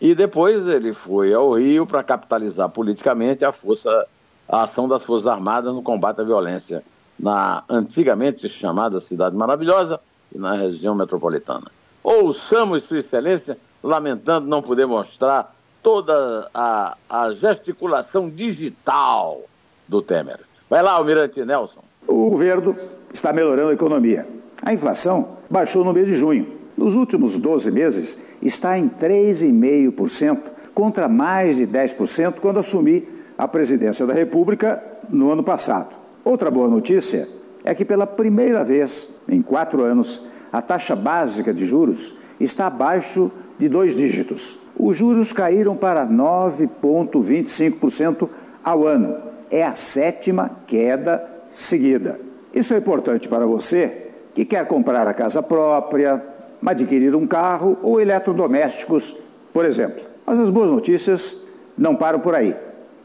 E 0.01 0.15
depois 0.15 0.67
ele 0.67 0.93
foi 0.93 1.33
ao 1.33 1.53
Rio 1.53 1.85
para 1.85 2.03
capitalizar 2.03 2.69
politicamente 2.69 3.45
a 3.45 3.51
força, 3.51 4.07
a 4.47 4.63
ação 4.63 4.87
das 4.87 5.03
Forças 5.03 5.27
Armadas 5.27 5.73
no 5.73 5.81
combate 5.81 6.21
à 6.21 6.23
violência 6.23 6.83
na 7.19 7.63
antigamente 7.67 8.47
chamada 8.47 8.99
Cidade 8.99 9.35
Maravilhosa 9.35 9.99
e 10.33 10.37
na 10.37 10.55
região 10.55 10.95
metropolitana. 10.95 11.71
Ouçamos 12.03 12.83
Sua 12.83 12.99
Excelência 12.99 13.57
lamentando 13.83 14.47
não 14.47 14.61
poder 14.61 14.85
mostrar 14.85 15.55
toda 15.83 16.49
a, 16.53 16.97
a 17.09 17.31
gesticulação 17.31 18.29
digital 18.29 19.41
do 19.87 20.01
Temer. 20.01 20.39
Vai 20.69 20.83
lá, 20.83 20.93
Almirante 20.93 21.43
Nelson. 21.45 21.81
O 22.07 22.29
governo 22.29 22.75
está 23.13 23.31
melhorando 23.31 23.69
a 23.69 23.73
economia. 23.73 24.27
A 24.61 24.73
inflação 24.73 25.37
baixou 25.49 25.83
no 25.83 25.93
mês 25.93 26.07
de 26.07 26.15
junho 26.15 26.57
nos 26.77 26.93
últimos 26.95 27.39
12 27.39 27.71
meses, 27.71 28.17
está 28.39 28.77
em 28.77 28.87
3,5%, 28.87 30.39
contra 30.75 31.07
mais 31.09 31.57
de 31.57 31.65
10% 31.65 32.35
quando 32.39 32.59
assumi 32.59 33.07
a 33.35 33.47
presidência 33.47 34.05
da 34.05 34.13
República 34.13 34.83
no 35.09 35.31
ano 35.31 35.43
passado. 35.43 35.95
Outra 36.23 36.51
boa 36.51 36.67
notícia 36.67 37.27
é 37.67 37.75
que, 37.75 37.83
pela 37.83 38.07
primeira 38.07 38.63
vez 38.63 39.09
em 39.27 39.41
quatro 39.41 39.83
anos, 39.83 40.21
a 40.53 40.61
taxa 40.61 40.95
básica 40.95 41.53
de 41.53 41.65
juros 41.65 42.13
está 42.39 42.67
abaixo 42.67 43.29
de 43.59 43.67
dois 43.67 43.93
dígitos. 43.93 44.57
Os 44.79 44.95
juros 44.95 45.33
caíram 45.33 45.75
para 45.75 46.07
9,25% 46.07 48.29
ao 48.63 48.87
ano. 48.87 49.17
É 49.51 49.65
a 49.65 49.75
sétima 49.75 50.49
queda 50.65 51.29
seguida. 51.49 52.21
Isso 52.53 52.73
é 52.73 52.77
importante 52.77 53.27
para 53.27 53.45
você 53.45 54.11
que 54.33 54.45
quer 54.45 54.65
comprar 54.65 55.05
a 55.05 55.13
casa 55.13 55.43
própria, 55.43 56.23
adquirir 56.65 57.17
um 57.17 57.27
carro 57.27 57.77
ou 57.83 57.99
eletrodomésticos, 57.99 59.13
por 59.51 59.65
exemplo. 59.65 60.05
Mas 60.25 60.39
as 60.39 60.49
boas 60.49 60.71
notícias 60.71 61.35
não 61.77 61.97
param 61.97 62.21
por 62.21 62.33
aí. 62.33 62.55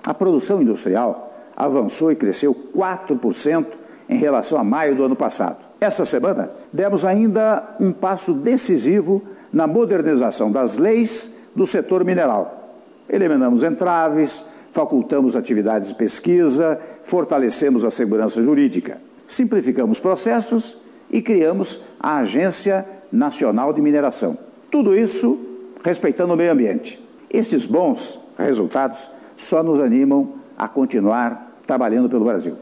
A 0.07 0.14
produção 0.14 0.62
industrial 0.62 1.35
avançou 1.57 2.12
e 2.12 2.16
cresceu 2.16 2.54
4% 2.54 3.82
em 4.09 4.17
relação 4.17 4.59
a 4.59 4.65
maio 4.65 4.95
do 4.95 5.05
ano 5.05 5.17
passado. 5.17 5.59
Esta 5.81 6.05
semana, 6.05 6.51
demos 6.73 7.05
ainda 7.05 7.77
um 7.81 7.93
passo 7.93 8.33
decisivo 8.33 9.23
na 9.53 9.67
modernização 9.67 10.51
das 10.51 10.79
leis 10.79 11.33
do 11.55 11.67
setor 11.67 12.05
mineral. 12.05 12.79
Eliminamos 13.09 13.65
entraves, 13.65 14.45
facultamos 14.71 15.37
atividades 15.37 15.89
de 15.89 15.95
pesquisa, 15.95 16.81
fortalecemos 17.05 17.85
a 17.85 17.91
segurança 17.91 18.43
jurídica, 18.43 19.01
simplificamos 19.27 20.01
processos 20.01 20.79
e 21.11 21.21
criamos 21.21 21.83
a 22.01 22.19
Agência 22.19 22.87
Nacional 23.11 23.73
de 23.73 23.83
Mineração. 23.83 24.39
Tudo 24.71 24.97
isso 24.97 25.39
respeitando 25.85 26.33
o 26.33 26.37
meio 26.37 26.53
ambiente. 26.53 27.03
Esses 27.29 27.67
bons 27.67 28.19
resultados 28.39 29.11
só 29.37 29.63
nos 29.63 29.81
animam 29.81 30.35
a 30.57 30.69
continuar 30.69 31.59
trabalhando 31.67 32.09
pelo 32.09 32.25
Brasil. 32.25 32.57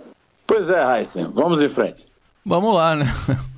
Pois 0.50 0.68
é, 0.68 0.98
Heisen, 0.98 1.30
vamos 1.32 1.62
em 1.62 1.68
frente. 1.68 2.04
Vamos 2.44 2.74
lá, 2.74 2.96
né? 2.96 3.04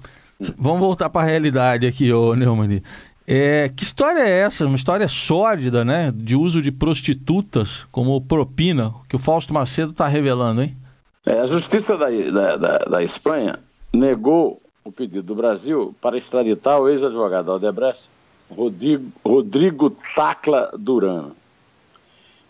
Vamos 0.58 0.80
voltar 0.80 1.08
para 1.08 1.22
a 1.22 1.25
realidade 1.25 1.87
aqui, 1.87 2.12
ô 2.12 2.34
Neumann. 2.34 2.82
É, 3.26 3.70
que 3.75 3.82
história 3.82 4.20
é 4.20 4.40
essa? 4.40 4.66
Uma 4.66 4.76
história 4.76 5.08
sórdida, 5.08 5.87
né? 5.87 6.12
De 6.14 6.37
uso 6.37 6.61
de 6.61 6.70
prostitutas 6.70 7.87
como 7.90 8.20
propina, 8.20 8.92
que 9.08 9.16
o 9.16 9.18
Fausto 9.18 9.54
Macedo 9.54 9.92
está 9.92 10.06
revelando, 10.06 10.64
hein? 10.64 10.76
É, 11.25 11.40
a 11.40 11.46
Justiça 11.46 11.96
da, 11.96 12.11
da, 12.11 12.56
da, 12.58 12.78
da 12.80 13.02
Espanha 13.02 13.58
negou 13.90 14.61
o 14.84 14.92
pedido 14.92 15.22
do 15.22 15.34
Brasil 15.34 15.94
para 15.99 16.18
extraditar 16.18 16.78
o 16.78 16.90
ex-advogado 16.90 17.52
Aldebrecht, 17.52 18.06
Rodrigo, 18.50 19.11
Rodrigo 19.25 19.88
Tacla 20.14 20.70
Duran. 20.76 21.30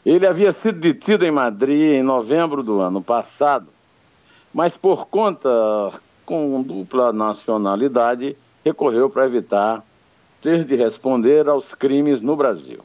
Ele 0.04 0.26
havia 0.26 0.52
sido 0.52 0.80
detido 0.80 1.24
em 1.24 1.30
Madrid 1.30 1.94
em 1.94 2.02
novembro 2.02 2.64
do 2.64 2.80
ano 2.80 3.00
passado, 3.00 3.68
mas 4.52 4.76
por 4.76 5.06
conta 5.06 5.48
com 6.24 6.62
dupla 6.62 7.12
nacionalidade, 7.12 8.36
recorreu 8.64 9.08
para 9.10 9.26
evitar 9.26 9.82
ter 10.40 10.64
de 10.64 10.76
responder 10.76 11.48
aos 11.48 11.74
crimes 11.74 12.20
no 12.20 12.36
Brasil. 12.36 12.80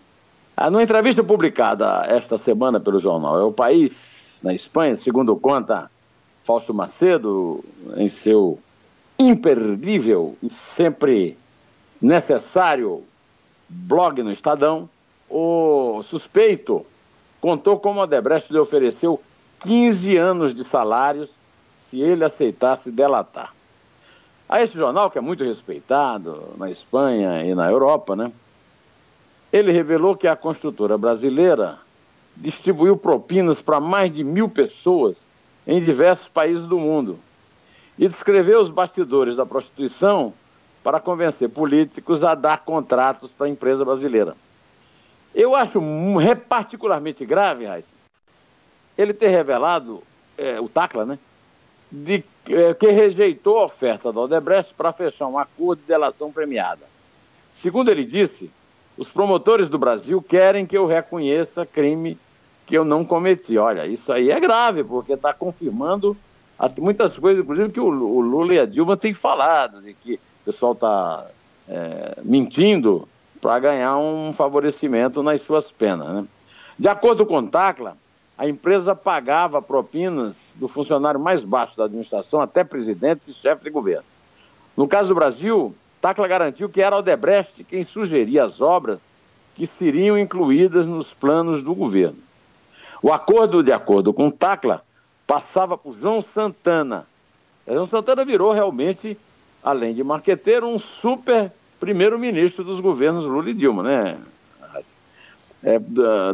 Ah, 0.55 0.69
numa 0.69 0.83
entrevista 0.83 1.23
publicada 1.23 2.03
esta 2.07 2.37
semana 2.37 2.79
pelo 2.79 2.99
jornal 2.99 3.39
É 3.39 3.43
o 3.43 3.51
País, 3.51 4.39
na 4.43 4.53
Espanha, 4.53 4.95
segundo 4.95 5.35
conta 5.35 5.89
Fausto 6.43 6.73
Macedo, 6.73 7.63
em 7.95 8.07
seu 8.07 8.59
imperdível 9.19 10.35
e 10.41 10.49
sempre 10.49 11.37
necessário 12.01 13.03
blog 13.67 14.21
no 14.21 14.31
Estadão, 14.31 14.89
o 15.29 16.01
suspeito 16.03 16.85
contou 17.41 17.79
como 17.79 17.99
Odebrecht 17.99 18.51
lhe 18.51 18.59
ofereceu 18.59 19.21
15 19.61 20.17
anos 20.17 20.53
de 20.53 20.63
salários 20.63 21.29
se 21.87 22.01
ele 22.01 22.25
aceitasse 22.25 22.91
delatar. 22.91 23.53
A 24.49 24.61
esse 24.61 24.77
jornal, 24.77 25.09
que 25.09 25.17
é 25.17 25.21
muito 25.21 25.43
respeitado 25.43 26.53
na 26.57 26.69
Espanha 26.69 27.45
e 27.45 27.55
na 27.55 27.71
Europa, 27.71 28.13
né? 28.13 28.31
Ele 29.53 29.71
revelou 29.71 30.15
que 30.15 30.27
a 30.27 30.35
construtora 30.35 30.97
brasileira 30.97 31.79
distribuiu 32.35 32.97
propinas 32.97 33.61
para 33.61 33.79
mais 33.79 34.13
de 34.13 34.23
mil 34.23 34.49
pessoas 34.49 35.25
em 35.65 35.81
diversos 35.81 36.27
países 36.27 36.67
do 36.67 36.77
mundo 36.77 37.17
e 37.97 38.07
descreveu 38.07 38.61
os 38.61 38.69
bastidores 38.69 39.37
da 39.37 39.45
prostituição 39.45 40.33
para 40.83 40.99
convencer 40.99 41.49
políticos 41.49 42.23
a 42.23 42.35
dar 42.35 42.65
contratos 42.65 43.31
para 43.31 43.47
a 43.47 43.49
empresa 43.49 43.83
brasileira. 43.85 44.35
Eu 45.33 45.55
acho 45.55 45.81
particularmente 46.47 47.25
grave, 47.25 47.65
Raíssa, 47.65 47.89
ele 48.97 49.13
ter 49.13 49.29
revelado, 49.29 50.03
é, 50.37 50.59
o 50.59 50.67
Tacla, 50.67 51.05
né, 51.05 51.19
de, 51.91 52.23
é, 52.49 52.73
que 52.73 52.91
rejeitou 52.91 53.59
a 53.59 53.65
oferta 53.65 54.11
da 54.11 54.21
Odebrecht 54.21 54.73
para 54.73 54.91
fechar 54.91 55.27
um 55.27 55.37
acordo 55.37 55.79
de 55.81 55.87
delação 55.87 56.31
premiada. 56.31 56.81
Segundo 57.51 57.89
ele 57.89 58.03
disse, 58.03 58.51
os 58.97 59.09
promotores 59.09 59.69
do 59.69 59.77
Brasil 59.77 60.21
querem 60.21 60.65
que 60.65 60.77
eu 60.77 60.85
reconheça 60.85 61.65
crime 61.65 62.17
que 62.65 62.77
eu 62.77 62.83
não 62.83 63.05
cometi. 63.05 63.57
Olha, 63.57 63.87
isso 63.87 64.11
aí 64.11 64.29
é 64.29 64.39
grave, 64.39 64.83
porque 64.83 65.13
está 65.13 65.33
confirmando 65.33 66.17
muitas 66.77 67.17
coisas, 67.17 67.43
inclusive, 67.43 67.71
que 67.71 67.79
o, 67.79 67.89
Lula 67.89 68.53
e 68.53 68.59
a 68.59 68.65
Dilma 68.65 68.97
têm 68.97 69.13
falado, 69.13 69.81
de 69.81 69.93
que 69.93 70.15
o 70.15 70.45
pessoal 70.45 70.73
está 70.73 71.27
é, 71.69 72.17
mentindo 72.23 73.07
para 73.39 73.59
ganhar 73.59 73.97
um 73.97 74.33
favorecimento 74.33 75.21
nas 75.21 75.41
suas 75.41 75.71
penas. 75.71 76.09
Né? 76.09 76.25
De 76.77 76.87
acordo 76.87 77.25
com 77.25 77.45
Tacla, 77.45 77.95
a 78.37 78.47
empresa 78.47 78.95
pagava 78.95 79.61
propinas 79.61 80.53
do 80.55 80.67
funcionário 80.67 81.19
mais 81.19 81.43
baixo 81.43 81.75
da 81.75 81.85
administração 81.85 82.39
até 82.39 82.63
presidentes 82.63 83.27
e 83.27 83.33
chefe 83.33 83.63
de 83.63 83.69
governo. 83.69 84.05
No 84.75 84.87
caso 84.87 85.09
do 85.09 85.15
Brasil, 85.15 85.75
Tacla 85.99 86.27
garantiu 86.27 86.69
que 86.69 86.81
era 86.81 86.95
o 86.95 86.99
Odebrecht 86.99 87.63
quem 87.63 87.83
sugeria 87.83 88.43
as 88.43 88.61
obras 88.61 89.01
que 89.55 89.65
seriam 89.65 90.19
incluídas 90.19 90.85
nos 90.85 91.13
planos 91.13 91.63
do 91.63 91.73
governo. 91.73 92.19
O 93.01 93.11
acordo, 93.11 93.63
de 93.63 93.71
acordo 93.71 94.13
com 94.13 94.29
Tacla, 94.29 94.83
passava 95.25 95.75
por 95.75 95.93
João 95.93 96.21
Santana. 96.21 97.07
João 97.67 97.87
Santana 97.87 98.23
virou 98.23 98.51
realmente, 98.51 99.17
além 99.63 99.95
de 99.95 100.03
marqueteiro, 100.03 100.67
um 100.67 100.77
super 100.77 101.51
primeiro-ministro 101.79 102.63
dos 102.63 102.79
governos 102.79 103.25
Lula 103.25 103.49
e 103.49 103.53
Dilma, 103.53 103.81
né? 103.81 104.17
É, 105.63 105.79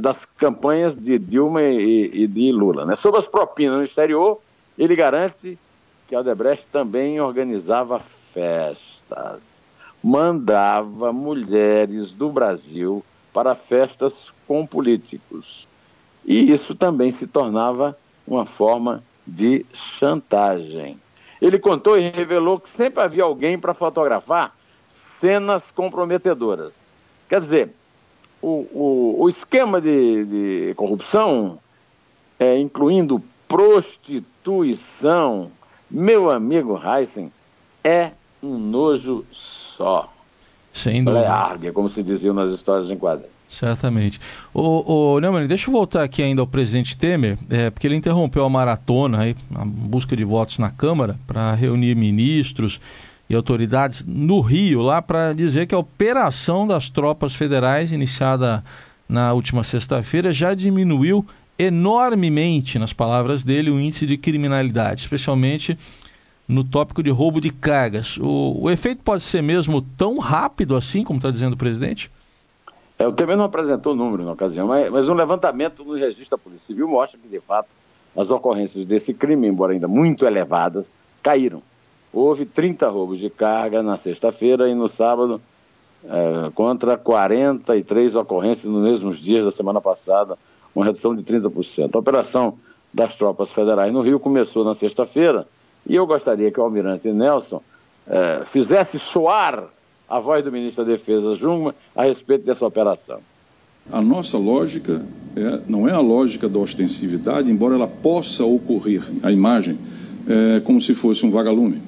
das 0.01 0.25
campanhas 0.25 0.97
de 0.97 1.17
Dilma 1.17 1.61
e, 1.61 2.11
e 2.13 2.27
de 2.27 2.51
Lula. 2.51 2.85
Né? 2.85 2.95
Sobre 2.95 3.19
as 3.19 3.27
propinas 3.27 3.77
no 3.77 3.83
exterior, 3.83 4.41
ele 4.77 4.95
garante 4.95 5.57
que 6.07 6.15
Aldebrecht 6.15 6.67
também 6.67 7.21
organizava 7.21 7.99
festas, 7.99 9.61
mandava 10.03 11.13
mulheres 11.13 12.13
do 12.13 12.29
Brasil 12.29 13.03
para 13.31 13.55
festas 13.55 14.31
com 14.47 14.65
políticos. 14.65 15.67
E 16.25 16.51
isso 16.51 16.75
também 16.75 17.11
se 17.11 17.25
tornava 17.25 17.97
uma 18.27 18.45
forma 18.45 19.03
de 19.25 19.65
chantagem. 19.73 20.99
Ele 21.41 21.59
contou 21.59 21.97
e 21.97 22.09
revelou 22.09 22.59
que 22.59 22.69
sempre 22.69 23.01
havia 23.01 23.23
alguém 23.23 23.57
para 23.57 23.73
fotografar 23.73 24.55
cenas 24.87 25.71
comprometedoras. 25.71 26.73
Quer 27.27 27.39
dizer, 27.39 27.73
o, 28.43 28.67
o, 28.73 29.15
o 29.21 29.29
esquema 29.29 29.79
de, 29.79 30.25
de 30.25 30.73
corrupção, 30.75 31.57
é, 32.37 32.59
incluindo 32.59 33.23
prostituição, 33.47 35.49
meu 35.89 36.29
amigo 36.29 36.77
Heisen, 36.77 37.31
é 37.81 38.11
um 38.41 38.57
nojo 38.57 39.25
só. 39.31 40.11
Sem 40.73 41.03
dúvida. 41.03 41.21
Leargue, 41.21 41.71
como 41.71 41.89
se 41.89 42.03
dizia 42.03 42.33
nas 42.33 42.51
histórias 42.51 42.91
em 42.91 42.97
quadrinhos. 42.97 43.31
Certamente. 43.47 44.19
O, 44.53 45.13
o 45.13 45.19
Neumann, 45.19 45.47
deixa 45.47 45.69
eu 45.69 45.71
voltar 45.71 46.03
aqui 46.03 46.21
ainda 46.21 46.41
ao 46.41 46.47
presidente 46.47 46.97
Temer, 46.97 47.37
é, 47.49 47.69
porque 47.69 47.87
ele 47.87 47.95
interrompeu 47.95 48.43
a 48.43 48.49
maratona, 48.49 49.19
aí, 49.19 49.35
a 49.55 49.63
busca 49.63 50.17
de 50.17 50.23
votos 50.23 50.57
na 50.57 50.71
Câmara, 50.71 51.17
para 51.27 51.53
reunir 51.53 51.95
ministros 51.95 52.81
e 53.33 53.35
autoridades 53.35 54.05
no 54.07 54.39
Rio, 54.39 54.81
lá 54.81 55.01
para 55.01 55.33
dizer 55.33 55.67
que 55.67 55.75
a 55.75 55.79
operação 55.79 56.65
das 56.65 56.89
tropas 56.89 57.35
federais, 57.35 57.91
iniciada 57.91 58.63
na 59.09 59.33
última 59.33 59.63
sexta-feira, 59.63 60.31
já 60.31 60.53
diminuiu 60.53 61.25
enormemente, 61.57 62.79
nas 62.79 62.93
palavras 62.93 63.43
dele, 63.43 63.69
o 63.69 63.79
índice 63.79 64.05
de 64.05 64.17
criminalidade, 64.17 65.01
especialmente 65.01 65.77
no 66.47 66.63
tópico 66.63 67.01
de 67.01 67.09
roubo 67.09 67.41
de 67.41 67.49
cargas. 67.49 68.17
O, 68.17 68.63
o 68.63 68.71
efeito 68.71 69.01
pode 69.03 69.23
ser 69.23 69.41
mesmo 69.41 69.81
tão 69.81 70.19
rápido 70.19 70.75
assim, 70.75 71.03
como 71.03 71.17
está 71.17 71.31
dizendo 71.31 71.53
o 71.53 71.57
presidente? 71.57 72.11
É, 72.99 73.07
o 73.07 73.11
Temer 73.11 73.35
não 73.35 73.45
apresentou 73.45 73.95
número 73.95 74.23
na 74.23 74.33
ocasião, 74.33 74.67
mas, 74.67 74.91
mas 74.91 75.09
um 75.09 75.13
levantamento 75.13 75.83
no 75.83 75.95
registro 75.95 76.31
da 76.31 76.37
Polícia 76.37 76.67
Civil 76.67 76.87
mostra 76.87 77.19
que, 77.19 77.27
de 77.27 77.39
fato, 77.39 77.67
as 78.15 78.29
ocorrências 78.29 78.85
desse 78.85 79.13
crime, 79.13 79.47
embora 79.47 79.73
ainda 79.73 79.87
muito 79.87 80.25
elevadas, 80.25 80.93
caíram. 81.23 81.63
Houve 82.13 82.45
30 82.45 82.87
roubos 82.89 83.17
de 83.17 83.29
carga 83.29 83.81
na 83.81 83.97
sexta-feira 83.97 84.69
e 84.69 84.75
no 84.75 84.87
sábado, 84.87 85.41
é, 86.05 86.51
contra 86.53 86.95
43 86.95 88.15
ocorrências 88.15 88.71
nos 88.71 88.83
mesmos 88.83 89.19
dias 89.19 89.43
da 89.43 89.51
semana 89.51 89.81
passada, 89.81 90.37
uma 90.75 90.85
redução 90.85 91.15
de 91.15 91.23
30%. 91.23 91.95
A 91.95 91.97
operação 91.97 92.59
das 92.93 93.15
tropas 93.15 93.51
federais 93.51 93.91
no 93.91 94.01
Rio 94.01 94.19
começou 94.19 94.63
na 94.63 94.75
sexta-feira 94.75 95.47
e 95.87 95.95
eu 95.95 96.05
gostaria 96.05 96.51
que 96.51 96.59
o 96.59 96.63
almirante 96.63 97.11
Nelson 97.11 97.61
é, 98.07 98.43
fizesse 98.45 98.99
soar 98.99 99.63
a 100.07 100.19
voz 100.19 100.43
do 100.43 100.51
ministro 100.51 100.85
da 100.85 100.91
Defesa, 100.91 101.33
Jungmann, 101.33 101.73
a 101.95 102.03
respeito 102.03 102.45
dessa 102.45 102.65
operação. 102.65 103.19
A 103.91 104.01
nossa 104.01 104.37
lógica 104.37 105.03
é, 105.35 105.59
não 105.67 105.87
é 105.87 105.91
a 105.91 105.99
lógica 105.99 106.47
da 106.47 106.59
ostensividade, 106.59 107.49
embora 107.49 107.73
ela 107.73 107.87
possa 107.87 108.45
ocorrer, 108.45 109.03
a 109.23 109.31
imagem, 109.31 109.77
é 110.27 110.59
como 110.61 110.81
se 110.81 110.93
fosse 110.93 111.25
um 111.25 111.31
vagalume, 111.31 111.81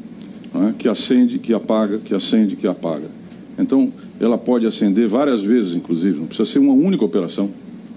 é? 0.64 0.74
que 0.74 0.88
acende, 0.88 1.40
que 1.40 1.54
apaga, 1.54 1.98
que 1.98 2.14
acende, 2.14 2.56
que 2.56 2.68
apaga. 2.68 3.10
Então, 3.58 3.92
ela 4.20 4.38
pode 4.38 4.66
acender 4.66 5.08
várias 5.08 5.42
vezes, 5.42 5.74
inclusive, 5.74 6.20
não 6.20 6.28
precisa 6.28 6.50
ser 6.50 6.60
uma 6.60 6.74
única 6.74 7.06
operação. 7.06 7.50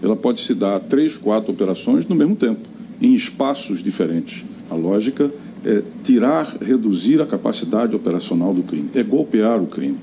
Ela 0.02 0.16
pode 0.16 0.40
se 0.40 0.54
dar 0.54 0.78
três, 0.80 1.16
quatro 1.16 1.52
operações 1.52 2.06
no 2.06 2.14
mesmo 2.14 2.36
tempo, 2.36 2.60
em 3.00 3.14
espaços 3.14 3.82
diferentes. 3.82 4.44
A 4.70 4.74
lógica 4.74 5.30
é 5.64 5.82
tirar, 6.04 6.46
reduzir 6.60 7.20
a 7.20 7.26
capacidade 7.26 7.94
operacional 7.94 8.54
do 8.54 8.62
crime, 8.62 8.90
é 8.94 9.02
golpear 9.02 9.60
o 9.60 9.66
crime. 9.66 9.98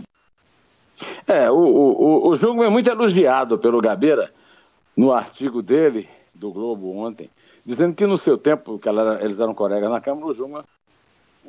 É, 1.28 1.50
o, 1.50 1.56
o, 1.56 2.30
o 2.30 2.36
jogo 2.36 2.64
é 2.64 2.70
muito 2.70 2.90
elogiado 2.90 3.58
pelo 3.58 3.82
Gabeira 3.82 4.32
no 4.96 5.12
artigo 5.12 5.62
dele, 5.62 6.08
do 6.34 6.52
Globo 6.52 6.96
ontem, 6.96 7.30
dizendo 7.66 7.96
que 7.96 8.06
no 8.06 8.18
seu 8.18 8.38
tempo, 8.38 8.78
que 8.78 8.90
eles 8.90 9.40
eram 9.40 9.54
colegas 9.54 9.90
na 9.90 10.02
Câmara, 10.02 10.28
o 10.28 10.34
Juma 10.34 10.64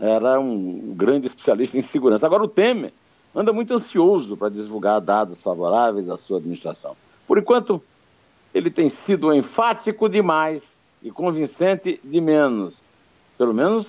era 0.01 0.39
um 0.39 0.95
grande 0.95 1.27
especialista 1.27 1.79
em 1.79 1.83
segurança. 1.83 2.27
Agora 2.27 2.43
o 2.43 2.49
Temer 2.49 2.93
anda 3.35 3.53
muito 3.53 3.75
ansioso 3.75 4.37
para 4.37 4.49
divulgar 4.49 5.01
dados 5.01 5.43
favoráveis 5.43 6.09
à 6.09 6.17
sua 6.17 6.39
administração. 6.39 6.97
Por 7.27 7.39
enquanto, 7.39 7.83
ele 8.55 8.71
tem 8.71 8.89
sido 8.89 9.33
enfático 9.35 10.09
demais 10.09 10.63
e 11.03 11.11
convincente 11.11 12.01
de 12.03 12.21
menos. 12.21 12.75
Pelo 13.37 13.53
menos 13.53 13.87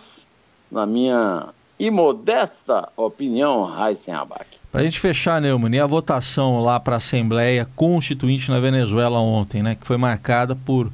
na 0.72 0.86
minha 0.86 1.50
imodesta 1.80 2.90
opinião, 2.98 3.64
Raíssen 3.64 4.14
Abac. 4.14 4.46
Para 4.72 4.82
a 4.82 4.84
gente 4.84 5.00
fechar, 5.00 5.40
Neumann, 5.40 5.74
e 5.76 5.80
a 5.80 5.88
votação 5.88 6.62
lá 6.62 6.80
para 6.80 6.96
a 6.96 6.98
Assembleia 6.98 7.68
Constituinte 7.76 8.52
na 8.52 8.60
Venezuela 8.60 9.20
ontem, 9.20 9.64
né, 9.64 9.76
que 9.76 9.88
foi 9.88 9.98
marcada 9.98 10.56
por, 10.56 10.92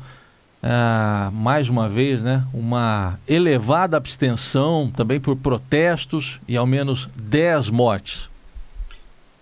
uh, 0.63 1.31
mais 1.31 1.69
uma 1.69 1.89
vez, 1.89 2.23
né, 2.23 2.43
uma 2.53 3.19
elevada 3.27 3.97
abstenção, 3.97 4.89
também 4.95 5.19
por 5.19 5.35
protestos 5.35 6.39
e 6.47 6.55
ao 6.55 6.65
menos 6.65 7.07
10 7.15 7.69
mortes. 7.69 8.29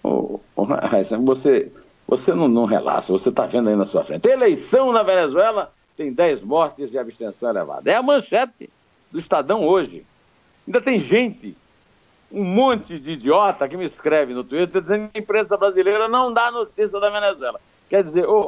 Oh, 0.03 0.39
você, 1.23 1.71
você 2.07 2.33
não, 2.33 2.47
não 2.47 2.65
relaxa, 2.65 3.13
você 3.13 3.29
está 3.29 3.45
vendo 3.45 3.69
aí 3.69 3.75
na 3.75 3.85
sua 3.85 4.03
frente. 4.03 4.27
Eleição 4.27 4.91
na 4.91 5.03
Venezuela 5.03 5.71
tem 5.95 6.11
10 6.11 6.41
mortes 6.41 6.93
e 6.93 6.97
abstenção 6.97 7.49
elevada. 7.49 7.89
É 7.91 7.95
a 7.95 8.01
manchete 8.01 8.69
do 9.11 9.19
Estadão 9.19 9.63
hoje. 9.63 10.05
Ainda 10.67 10.81
tem 10.81 10.99
gente 10.99 11.55
um 12.31 12.43
monte 12.43 12.97
de 12.97 13.11
idiota 13.11 13.67
que 13.67 13.75
me 13.75 13.85
escreve 13.85 14.33
no 14.33 14.43
Twitter 14.43 14.81
dizendo 14.81 15.09
que 15.09 15.19
a 15.19 15.21
imprensa 15.21 15.57
brasileira 15.57 16.07
não 16.07 16.33
dá 16.33 16.49
notícia 16.49 16.99
da 16.99 17.09
Venezuela. 17.09 17.59
Quer 17.89 18.03
dizer, 18.03 18.25
ô, 18.25 18.39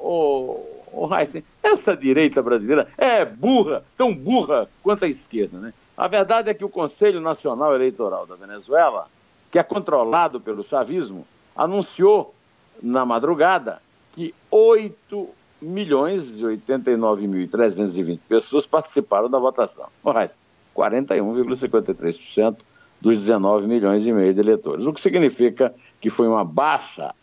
ô, 0.00 0.71
ô 0.92 1.12
Heisen, 1.14 1.42
essa 1.62 1.96
direita 1.96 2.42
brasileira 2.42 2.88
é 2.96 3.24
burra, 3.24 3.84
tão 3.96 4.14
burra 4.14 4.68
quanto 4.82 5.04
a 5.04 5.08
esquerda, 5.08 5.58
né? 5.58 5.72
A 5.96 6.06
verdade 6.06 6.50
é 6.50 6.54
que 6.54 6.64
o 6.64 6.68
Conselho 6.68 7.20
Nacional 7.20 7.74
Eleitoral 7.74 8.26
da 8.26 8.34
Venezuela, 8.34 9.08
que 9.50 9.58
é 9.58 9.62
controlado 9.62 10.40
pelo 10.40 10.62
chavismo, 10.62 11.26
anunciou 11.56 12.34
na 12.82 13.04
madrugada 13.04 13.80
que 14.12 14.34
8 14.50 15.28
milhões 15.60 16.40
e 16.40 16.44
89.320 16.44 18.18
pessoas 18.28 18.66
participaram 18.66 19.30
da 19.30 19.38
votação. 19.38 19.86
Ô, 20.02 20.10
Heisen, 20.10 20.36
41,53% 20.74 22.56
dos 23.00 23.18
19 23.18 23.66
milhões 23.66 24.06
e 24.06 24.12
meio 24.12 24.32
de 24.32 24.40
eleitores. 24.40 24.86
O 24.86 24.92
que 24.92 25.00
significa 25.00 25.74
que 26.00 26.08
foi 26.08 26.26
uma 26.26 26.44
baixa, 26.44 27.14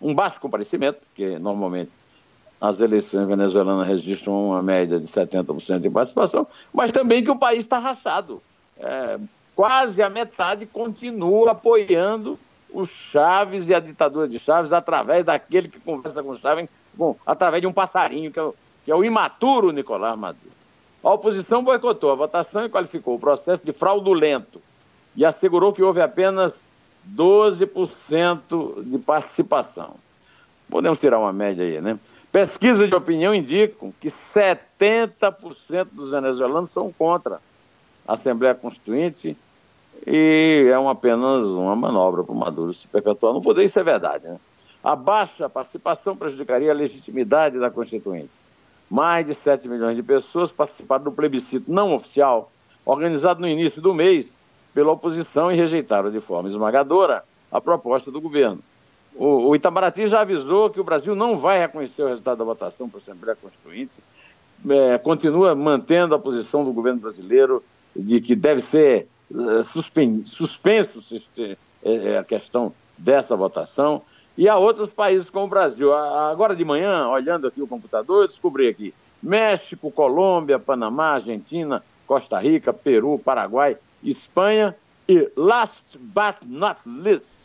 um 0.00 0.14
baixo 0.14 0.40
comparecimento, 0.40 1.00
porque 1.08 1.38
normalmente 1.38 1.90
as 2.60 2.80
eleições 2.80 3.26
venezuelanas 3.26 3.86
registram 3.86 4.48
uma 4.48 4.62
média 4.62 4.98
de 4.98 5.06
70% 5.06 5.80
de 5.80 5.90
participação, 5.90 6.46
mas 6.72 6.90
também 6.90 7.22
que 7.22 7.30
o 7.30 7.38
país 7.38 7.64
está 7.64 7.78
rachado. 7.78 8.42
É, 8.78 9.18
quase 9.54 10.02
a 10.02 10.10
metade 10.10 10.66
continua 10.66 11.52
apoiando 11.52 12.38
o 12.70 12.84
Chaves 12.84 13.68
e 13.68 13.74
a 13.74 13.80
ditadura 13.80 14.28
de 14.28 14.38
Chaves 14.38 14.72
através 14.72 15.24
daquele 15.24 15.68
que 15.68 15.80
conversa 15.80 16.22
com 16.22 16.36
Chaves, 16.36 16.68
bom, 16.94 17.16
através 17.24 17.60
de 17.60 17.66
um 17.66 17.72
passarinho, 17.72 18.32
que 18.32 18.38
é 18.38 18.42
o, 18.42 18.54
que 18.84 18.90
é 18.90 18.94
o 18.94 19.04
imaturo 19.04 19.72
Nicolás 19.72 20.18
Maduro. 20.18 20.48
A 21.02 21.12
oposição 21.12 21.62
boicotou 21.62 22.10
a 22.10 22.16
votação 22.16 22.64
e 22.64 22.68
qualificou 22.68 23.14
o 23.14 23.20
processo 23.20 23.64
de 23.64 23.72
fraudulento 23.72 24.60
e 25.16 25.24
assegurou 25.24 25.72
que 25.72 25.82
houve 25.82 26.00
apenas 26.00 26.64
12% 27.16 28.82
de 28.84 28.98
participação. 28.98 29.94
Podemos 30.68 31.00
tirar 31.00 31.18
uma 31.18 31.32
média 31.32 31.64
aí, 31.64 31.80
né? 31.80 31.98
Pesquisas 32.30 32.88
de 32.88 32.94
opinião 32.94 33.34
indicam 33.34 33.92
que 34.00 34.08
70% 34.08 35.88
dos 35.92 36.10
venezuelanos 36.10 36.70
são 36.70 36.92
contra 36.92 37.40
a 38.06 38.14
Assembleia 38.14 38.54
Constituinte 38.54 39.36
e 40.06 40.68
é 40.70 40.78
uma, 40.78 40.92
apenas 40.92 41.44
uma 41.44 41.74
manobra 41.74 42.22
para 42.22 42.32
o 42.32 42.36
Maduro 42.36 42.72
se 42.74 42.86
perpetuar 42.86 43.32
no 43.32 43.40
poder. 43.40 43.64
Isso 43.64 43.80
é 43.80 43.82
verdade, 43.82 44.26
né? 44.26 44.38
A 44.82 44.94
baixa 44.94 45.48
participação 45.48 46.16
prejudicaria 46.16 46.70
a 46.70 46.74
legitimidade 46.74 47.58
da 47.58 47.70
Constituinte. 47.70 48.30
Mais 48.88 49.26
de 49.26 49.34
7 49.34 49.68
milhões 49.68 49.96
de 49.96 50.02
pessoas 50.02 50.52
participaram 50.52 51.04
do 51.04 51.12
plebiscito 51.12 51.70
não 51.70 51.92
oficial, 51.92 52.50
organizado 52.84 53.40
no 53.40 53.48
início 53.48 53.82
do 53.82 53.92
mês 53.92 54.32
pela 54.72 54.92
oposição 54.92 55.50
e 55.50 55.56
rejeitaram 55.56 56.10
de 56.10 56.20
forma 56.20 56.48
esmagadora 56.48 57.24
a 57.50 57.60
proposta 57.60 58.10
do 58.10 58.20
governo. 58.20 58.60
O, 59.14 59.48
o 59.48 59.56
Itamaraty 59.56 60.06
já 60.06 60.20
avisou 60.20 60.70
que 60.70 60.80
o 60.80 60.84
Brasil 60.84 61.14
não 61.14 61.36
vai 61.36 61.58
reconhecer 61.58 62.02
o 62.02 62.08
resultado 62.08 62.38
da 62.38 62.44
votação 62.44 62.88
para 62.88 62.98
a 62.98 63.02
Assembleia 63.02 63.36
Constituinte, 63.40 63.92
é, 64.68 64.98
continua 64.98 65.54
mantendo 65.54 66.14
a 66.14 66.18
posição 66.18 66.64
do 66.64 66.72
governo 66.72 67.00
brasileiro 67.00 67.62
de 67.94 68.20
que 68.20 68.34
deve 68.34 68.60
ser 68.60 69.08
é, 69.32 69.62
suspen, 69.62 70.22
suspenso 70.26 71.00
é, 71.82 72.18
a 72.18 72.24
questão 72.24 72.72
dessa 72.96 73.36
votação. 73.36 74.02
E 74.36 74.48
há 74.48 74.56
outros 74.56 74.92
países 74.92 75.30
como 75.30 75.46
o 75.46 75.48
Brasil. 75.48 75.92
Agora 75.92 76.54
de 76.54 76.64
manhã, 76.64 77.08
olhando 77.08 77.48
aqui 77.48 77.60
o 77.60 77.66
computador, 77.66 78.22
eu 78.22 78.28
descobri 78.28 78.68
aqui 78.68 78.94
México, 79.22 79.90
Colômbia, 79.90 80.58
Panamá, 80.58 81.14
Argentina, 81.14 81.82
Costa 82.06 82.38
Rica, 82.38 82.72
Peru, 82.72 83.18
Paraguai, 83.18 83.76
Espanha 84.02 84.76
e, 85.08 85.30
last 85.36 85.98
but 85.98 86.36
not 86.46 86.80
least, 86.86 87.40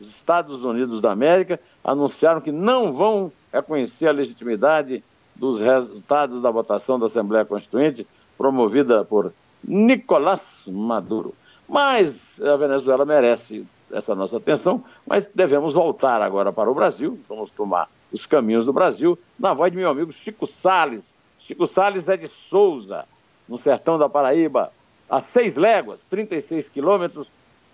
os 0.00 0.08
Estados 0.08 0.64
Unidos 0.64 1.00
da 1.00 1.12
América 1.12 1.60
anunciaram 1.84 2.40
que 2.40 2.50
não 2.50 2.92
vão 2.92 3.30
reconhecer 3.52 4.08
a 4.08 4.12
legitimidade 4.12 5.04
dos 5.36 5.60
resultados 5.60 6.40
da 6.40 6.50
votação 6.50 6.98
da 6.98 7.06
Assembleia 7.06 7.44
Constituinte 7.44 8.06
promovida 8.36 9.04
por 9.04 9.32
Nicolás 9.62 10.64
Maduro. 10.66 11.34
Mas 11.68 12.40
a 12.42 12.56
Venezuela 12.56 13.04
merece 13.04 13.66
essa 13.92 14.14
nossa 14.14 14.38
atenção, 14.38 14.82
mas 15.06 15.26
devemos 15.34 15.74
voltar 15.74 16.22
agora 16.22 16.52
para 16.52 16.70
o 16.70 16.74
Brasil, 16.74 17.18
vamos 17.28 17.50
tomar 17.50 17.88
os 18.12 18.26
caminhos 18.26 18.64
do 18.64 18.72
Brasil, 18.72 19.18
na 19.38 19.52
voz 19.52 19.70
de 19.70 19.78
meu 19.78 19.90
amigo 19.90 20.12
Chico 20.12 20.46
Sales. 20.46 21.14
Chico 21.38 21.66
Sales 21.66 22.08
é 22.08 22.16
de 22.16 22.28
Souza, 22.28 23.04
no 23.48 23.58
sertão 23.58 23.98
da 23.98 24.08
Paraíba, 24.08 24.72
a 25.08 25.20
seis 25.20 25.56
léguas, 25.56 26.04
36 26.06 26.68
quilômetros 26.68 27.28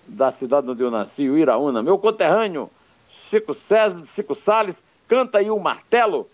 da 0.07 0.33
cidade 0.33 0.69
onde 0.71 0.83
eu 0.83 0.91
nasci, 0.91 1.29
o 1.29 1.37
Iraúna. 1.37 1.83
Meu 1.83 1.99
conterrâneo, 1.99 2.71
Chico, 3.09 3.55
César, 3.55 4.05
Chico 4.05 4.35
Sales, 4.35 4.83
canta 5.09 5.39
aí 5.39 5.51
o 5.51 5.59
martelo, 5.59 6.29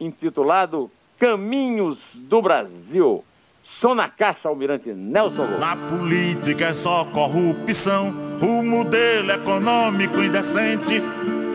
intitulado 0.00 0.90
Caminhos 1.18 2.12
do 2.14 2.40
Brasil. 2.40 3.24
Som 3.62 3.94
na 3.94 4.08
caixa, 4.08 4.48
Almirante 4.48 4.90
Nelson. 4.92 5.46
Na 5.58 5.76
política 5.76 6.66
é 6.66 6.74
só 6.74 7.04
corrupção, 7.04 8.14
o 8.40 8.62
modelo 8.62 9.30
econômico 9.30 10.22
indecente. 10.22 11.02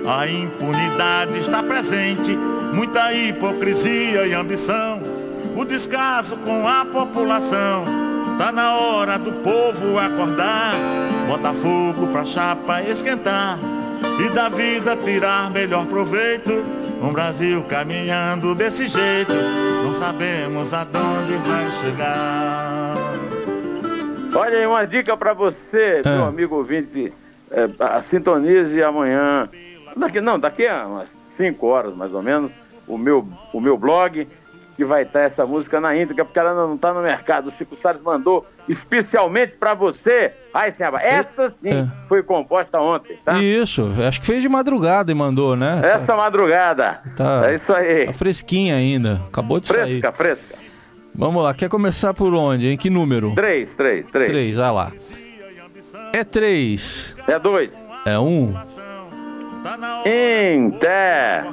A 0.05 0.27
impunidade 0.27 1.39
está 1.39 1.63
presente, 1.63 2.35
muita 2.73 3.11
hipocrisia 3.13 4.27
e 4.27 4.33
ambição. 4.33 4.99
O 5.55 5.63
descaso 5.63 6.35
com 6.37 6.67
a 6.67 6.85
população. 6.85 7.85
Tá 8.37 8.51
na 8.51 8.75
hora 8.75 9.17
do 9.17 9.31
povo 9.43 9.97
acordar, 9.97 10.73
botar 11.27 11.53
fogo 11.53 12.07
pra 12.11 12.25
chapa 12.25 12.81
esquentar 12.81 13.59
e 14.19 14.29
da 14.33 14.49
vida 14.49 14.95
tirar 14.97 15.49
melhor 15.51 15.85
proveito. 15.85 16.51
Um 17.01 17.11
Brasil 17.11 17.61
caminhando 17.63 18.55
desse 18.55 18.87
jeito, 18.87 19.33
não 19.83 19.93
sabemos 19.93 20.73
aonde 20.73 21.33
vai 21.45 21.71
chegar. 21.83 22.93
Olha 24.35 24.59
aí, 24.59 24.65
uma 24.65 24.85
dica 24.85 25.15
para 25.17 25.33
você, 25.33 26.01
é. 26.03 26.09
meu 26.09 26.25
amigo 26.25 26.55
ouvinte. 26.55 27.13
É, 27.51 28.01
sintonize 28.01 28.81
amanhã. 28.81 29.49
Daqui, 29.95 30.21
não, 30.21 30.39
daqui 30.39 30.65
a 30.65 30.87
umas 30.87 31.09
5 31.25 31.67
horas 31.67 31.95
mais 31.95 32.13
ou 32.13 32.21
menos, 32.23 32.51
o 32.87 32.97
meu, 32.97 33.27
o 33.51 33.61
meu 33.61 33.77
blog 33.77 34.27
que 34.75 34.83
vai 34.83 35.03
estar 35.03 35.21
essa 35.21 35.45
música 35.45 35.79
na 35.79 35.95
íntegra, 35.95 36.25
porque 36.25 36.39
ela 36.39 36.53
não 36.53 36.75
está 36.75 36.93
no 36.93 37.01
mercado. 37.01 37.47
O 37.47 37.51
Chico 37.51 37.75
Salles 37.75 38.01
mandou 38.01 38.45
especialmente 38.67 39.55
para 39.55 39.73
você. 39.73 40.33
Ai, 40.53 40.71
senhora, 40.71 41.01
essa 41.01 41.47
sim 41.47 41.69
é. 41.69 41.87
foi 42.07 42.23
composta 42.23 42.79
ontem, 42.79 43.17
tá? 43.23 43.39
Isso, 43.39 43.91
acho 44.07 44.21
que 44.21 44.27
fez 44.27 44.41
de 44.41 44.49
madrugada 44.49 45.11
e 45.11 45.15
mandou, 45.15 45.55
né? 45.55 45.81
Essa 45.83 46.13
tá... 46.13 46.17
madrugada. 46.17 47.01
Tá, 47.15 47.49
é 47.49 47.55
isso 47.55 47.73
aí. 47.73 48.07
Tá 48.07 48.13
fresquinha 48.13 48.75
ainda, 48.75 49.21
acabou 49.27 49.59
de 49.59 49.67
fresca, 49.67 49.85
sair. 49.85 50.01
Fresca, 50.01 50.11
fresca. 50.11 50.55
Vamos 51.15 51.43
lá, 51.43 51.53
quer 51.53 51.69
começar 51.69 52.13
por 52.13 52.33
onde? 52.33 52.67
Em 52.67 52.77
que 52.77 52.89
número? 52.89 53.33
Três, 53.35 53.75
três, 53.75 54.07
três. 54.07 54.31
Três, 54.31 54.55
vai 54.55 54.71
lá. 54.71 54.91
É 56.11 56.23
três. 56.23 57.15
É 57.27 57.37
dois. 57.37 57.73
É 58.05 58.17
um. 58.17 58.53
Em 60.05 60.71
té. 60.71 61.43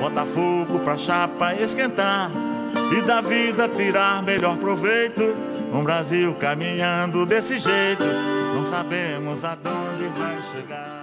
Bota 0.00 0.24
fogo 0.24 0.78
pra 0.78 0.96
chapa 0.96 1.54
esquentar 1.54 2.30
e 2.96 3.02
da 3.02 3.20
vida 3.20 3.68
tirar 3.68 4.22
melhor 4.22 4.56
proveito. 4.56 5.20
Um 5.72 5.84
Brasil 5.84 6.34
caminhando 6.40 7.26
desse 7.26 7.58
jeito, 7.58 8.04
não 8.54 8.64
sabemos 8.64 9.44
aonde 9.44 10.08
vai 10.18 10.38
chegar. 10.52 10.99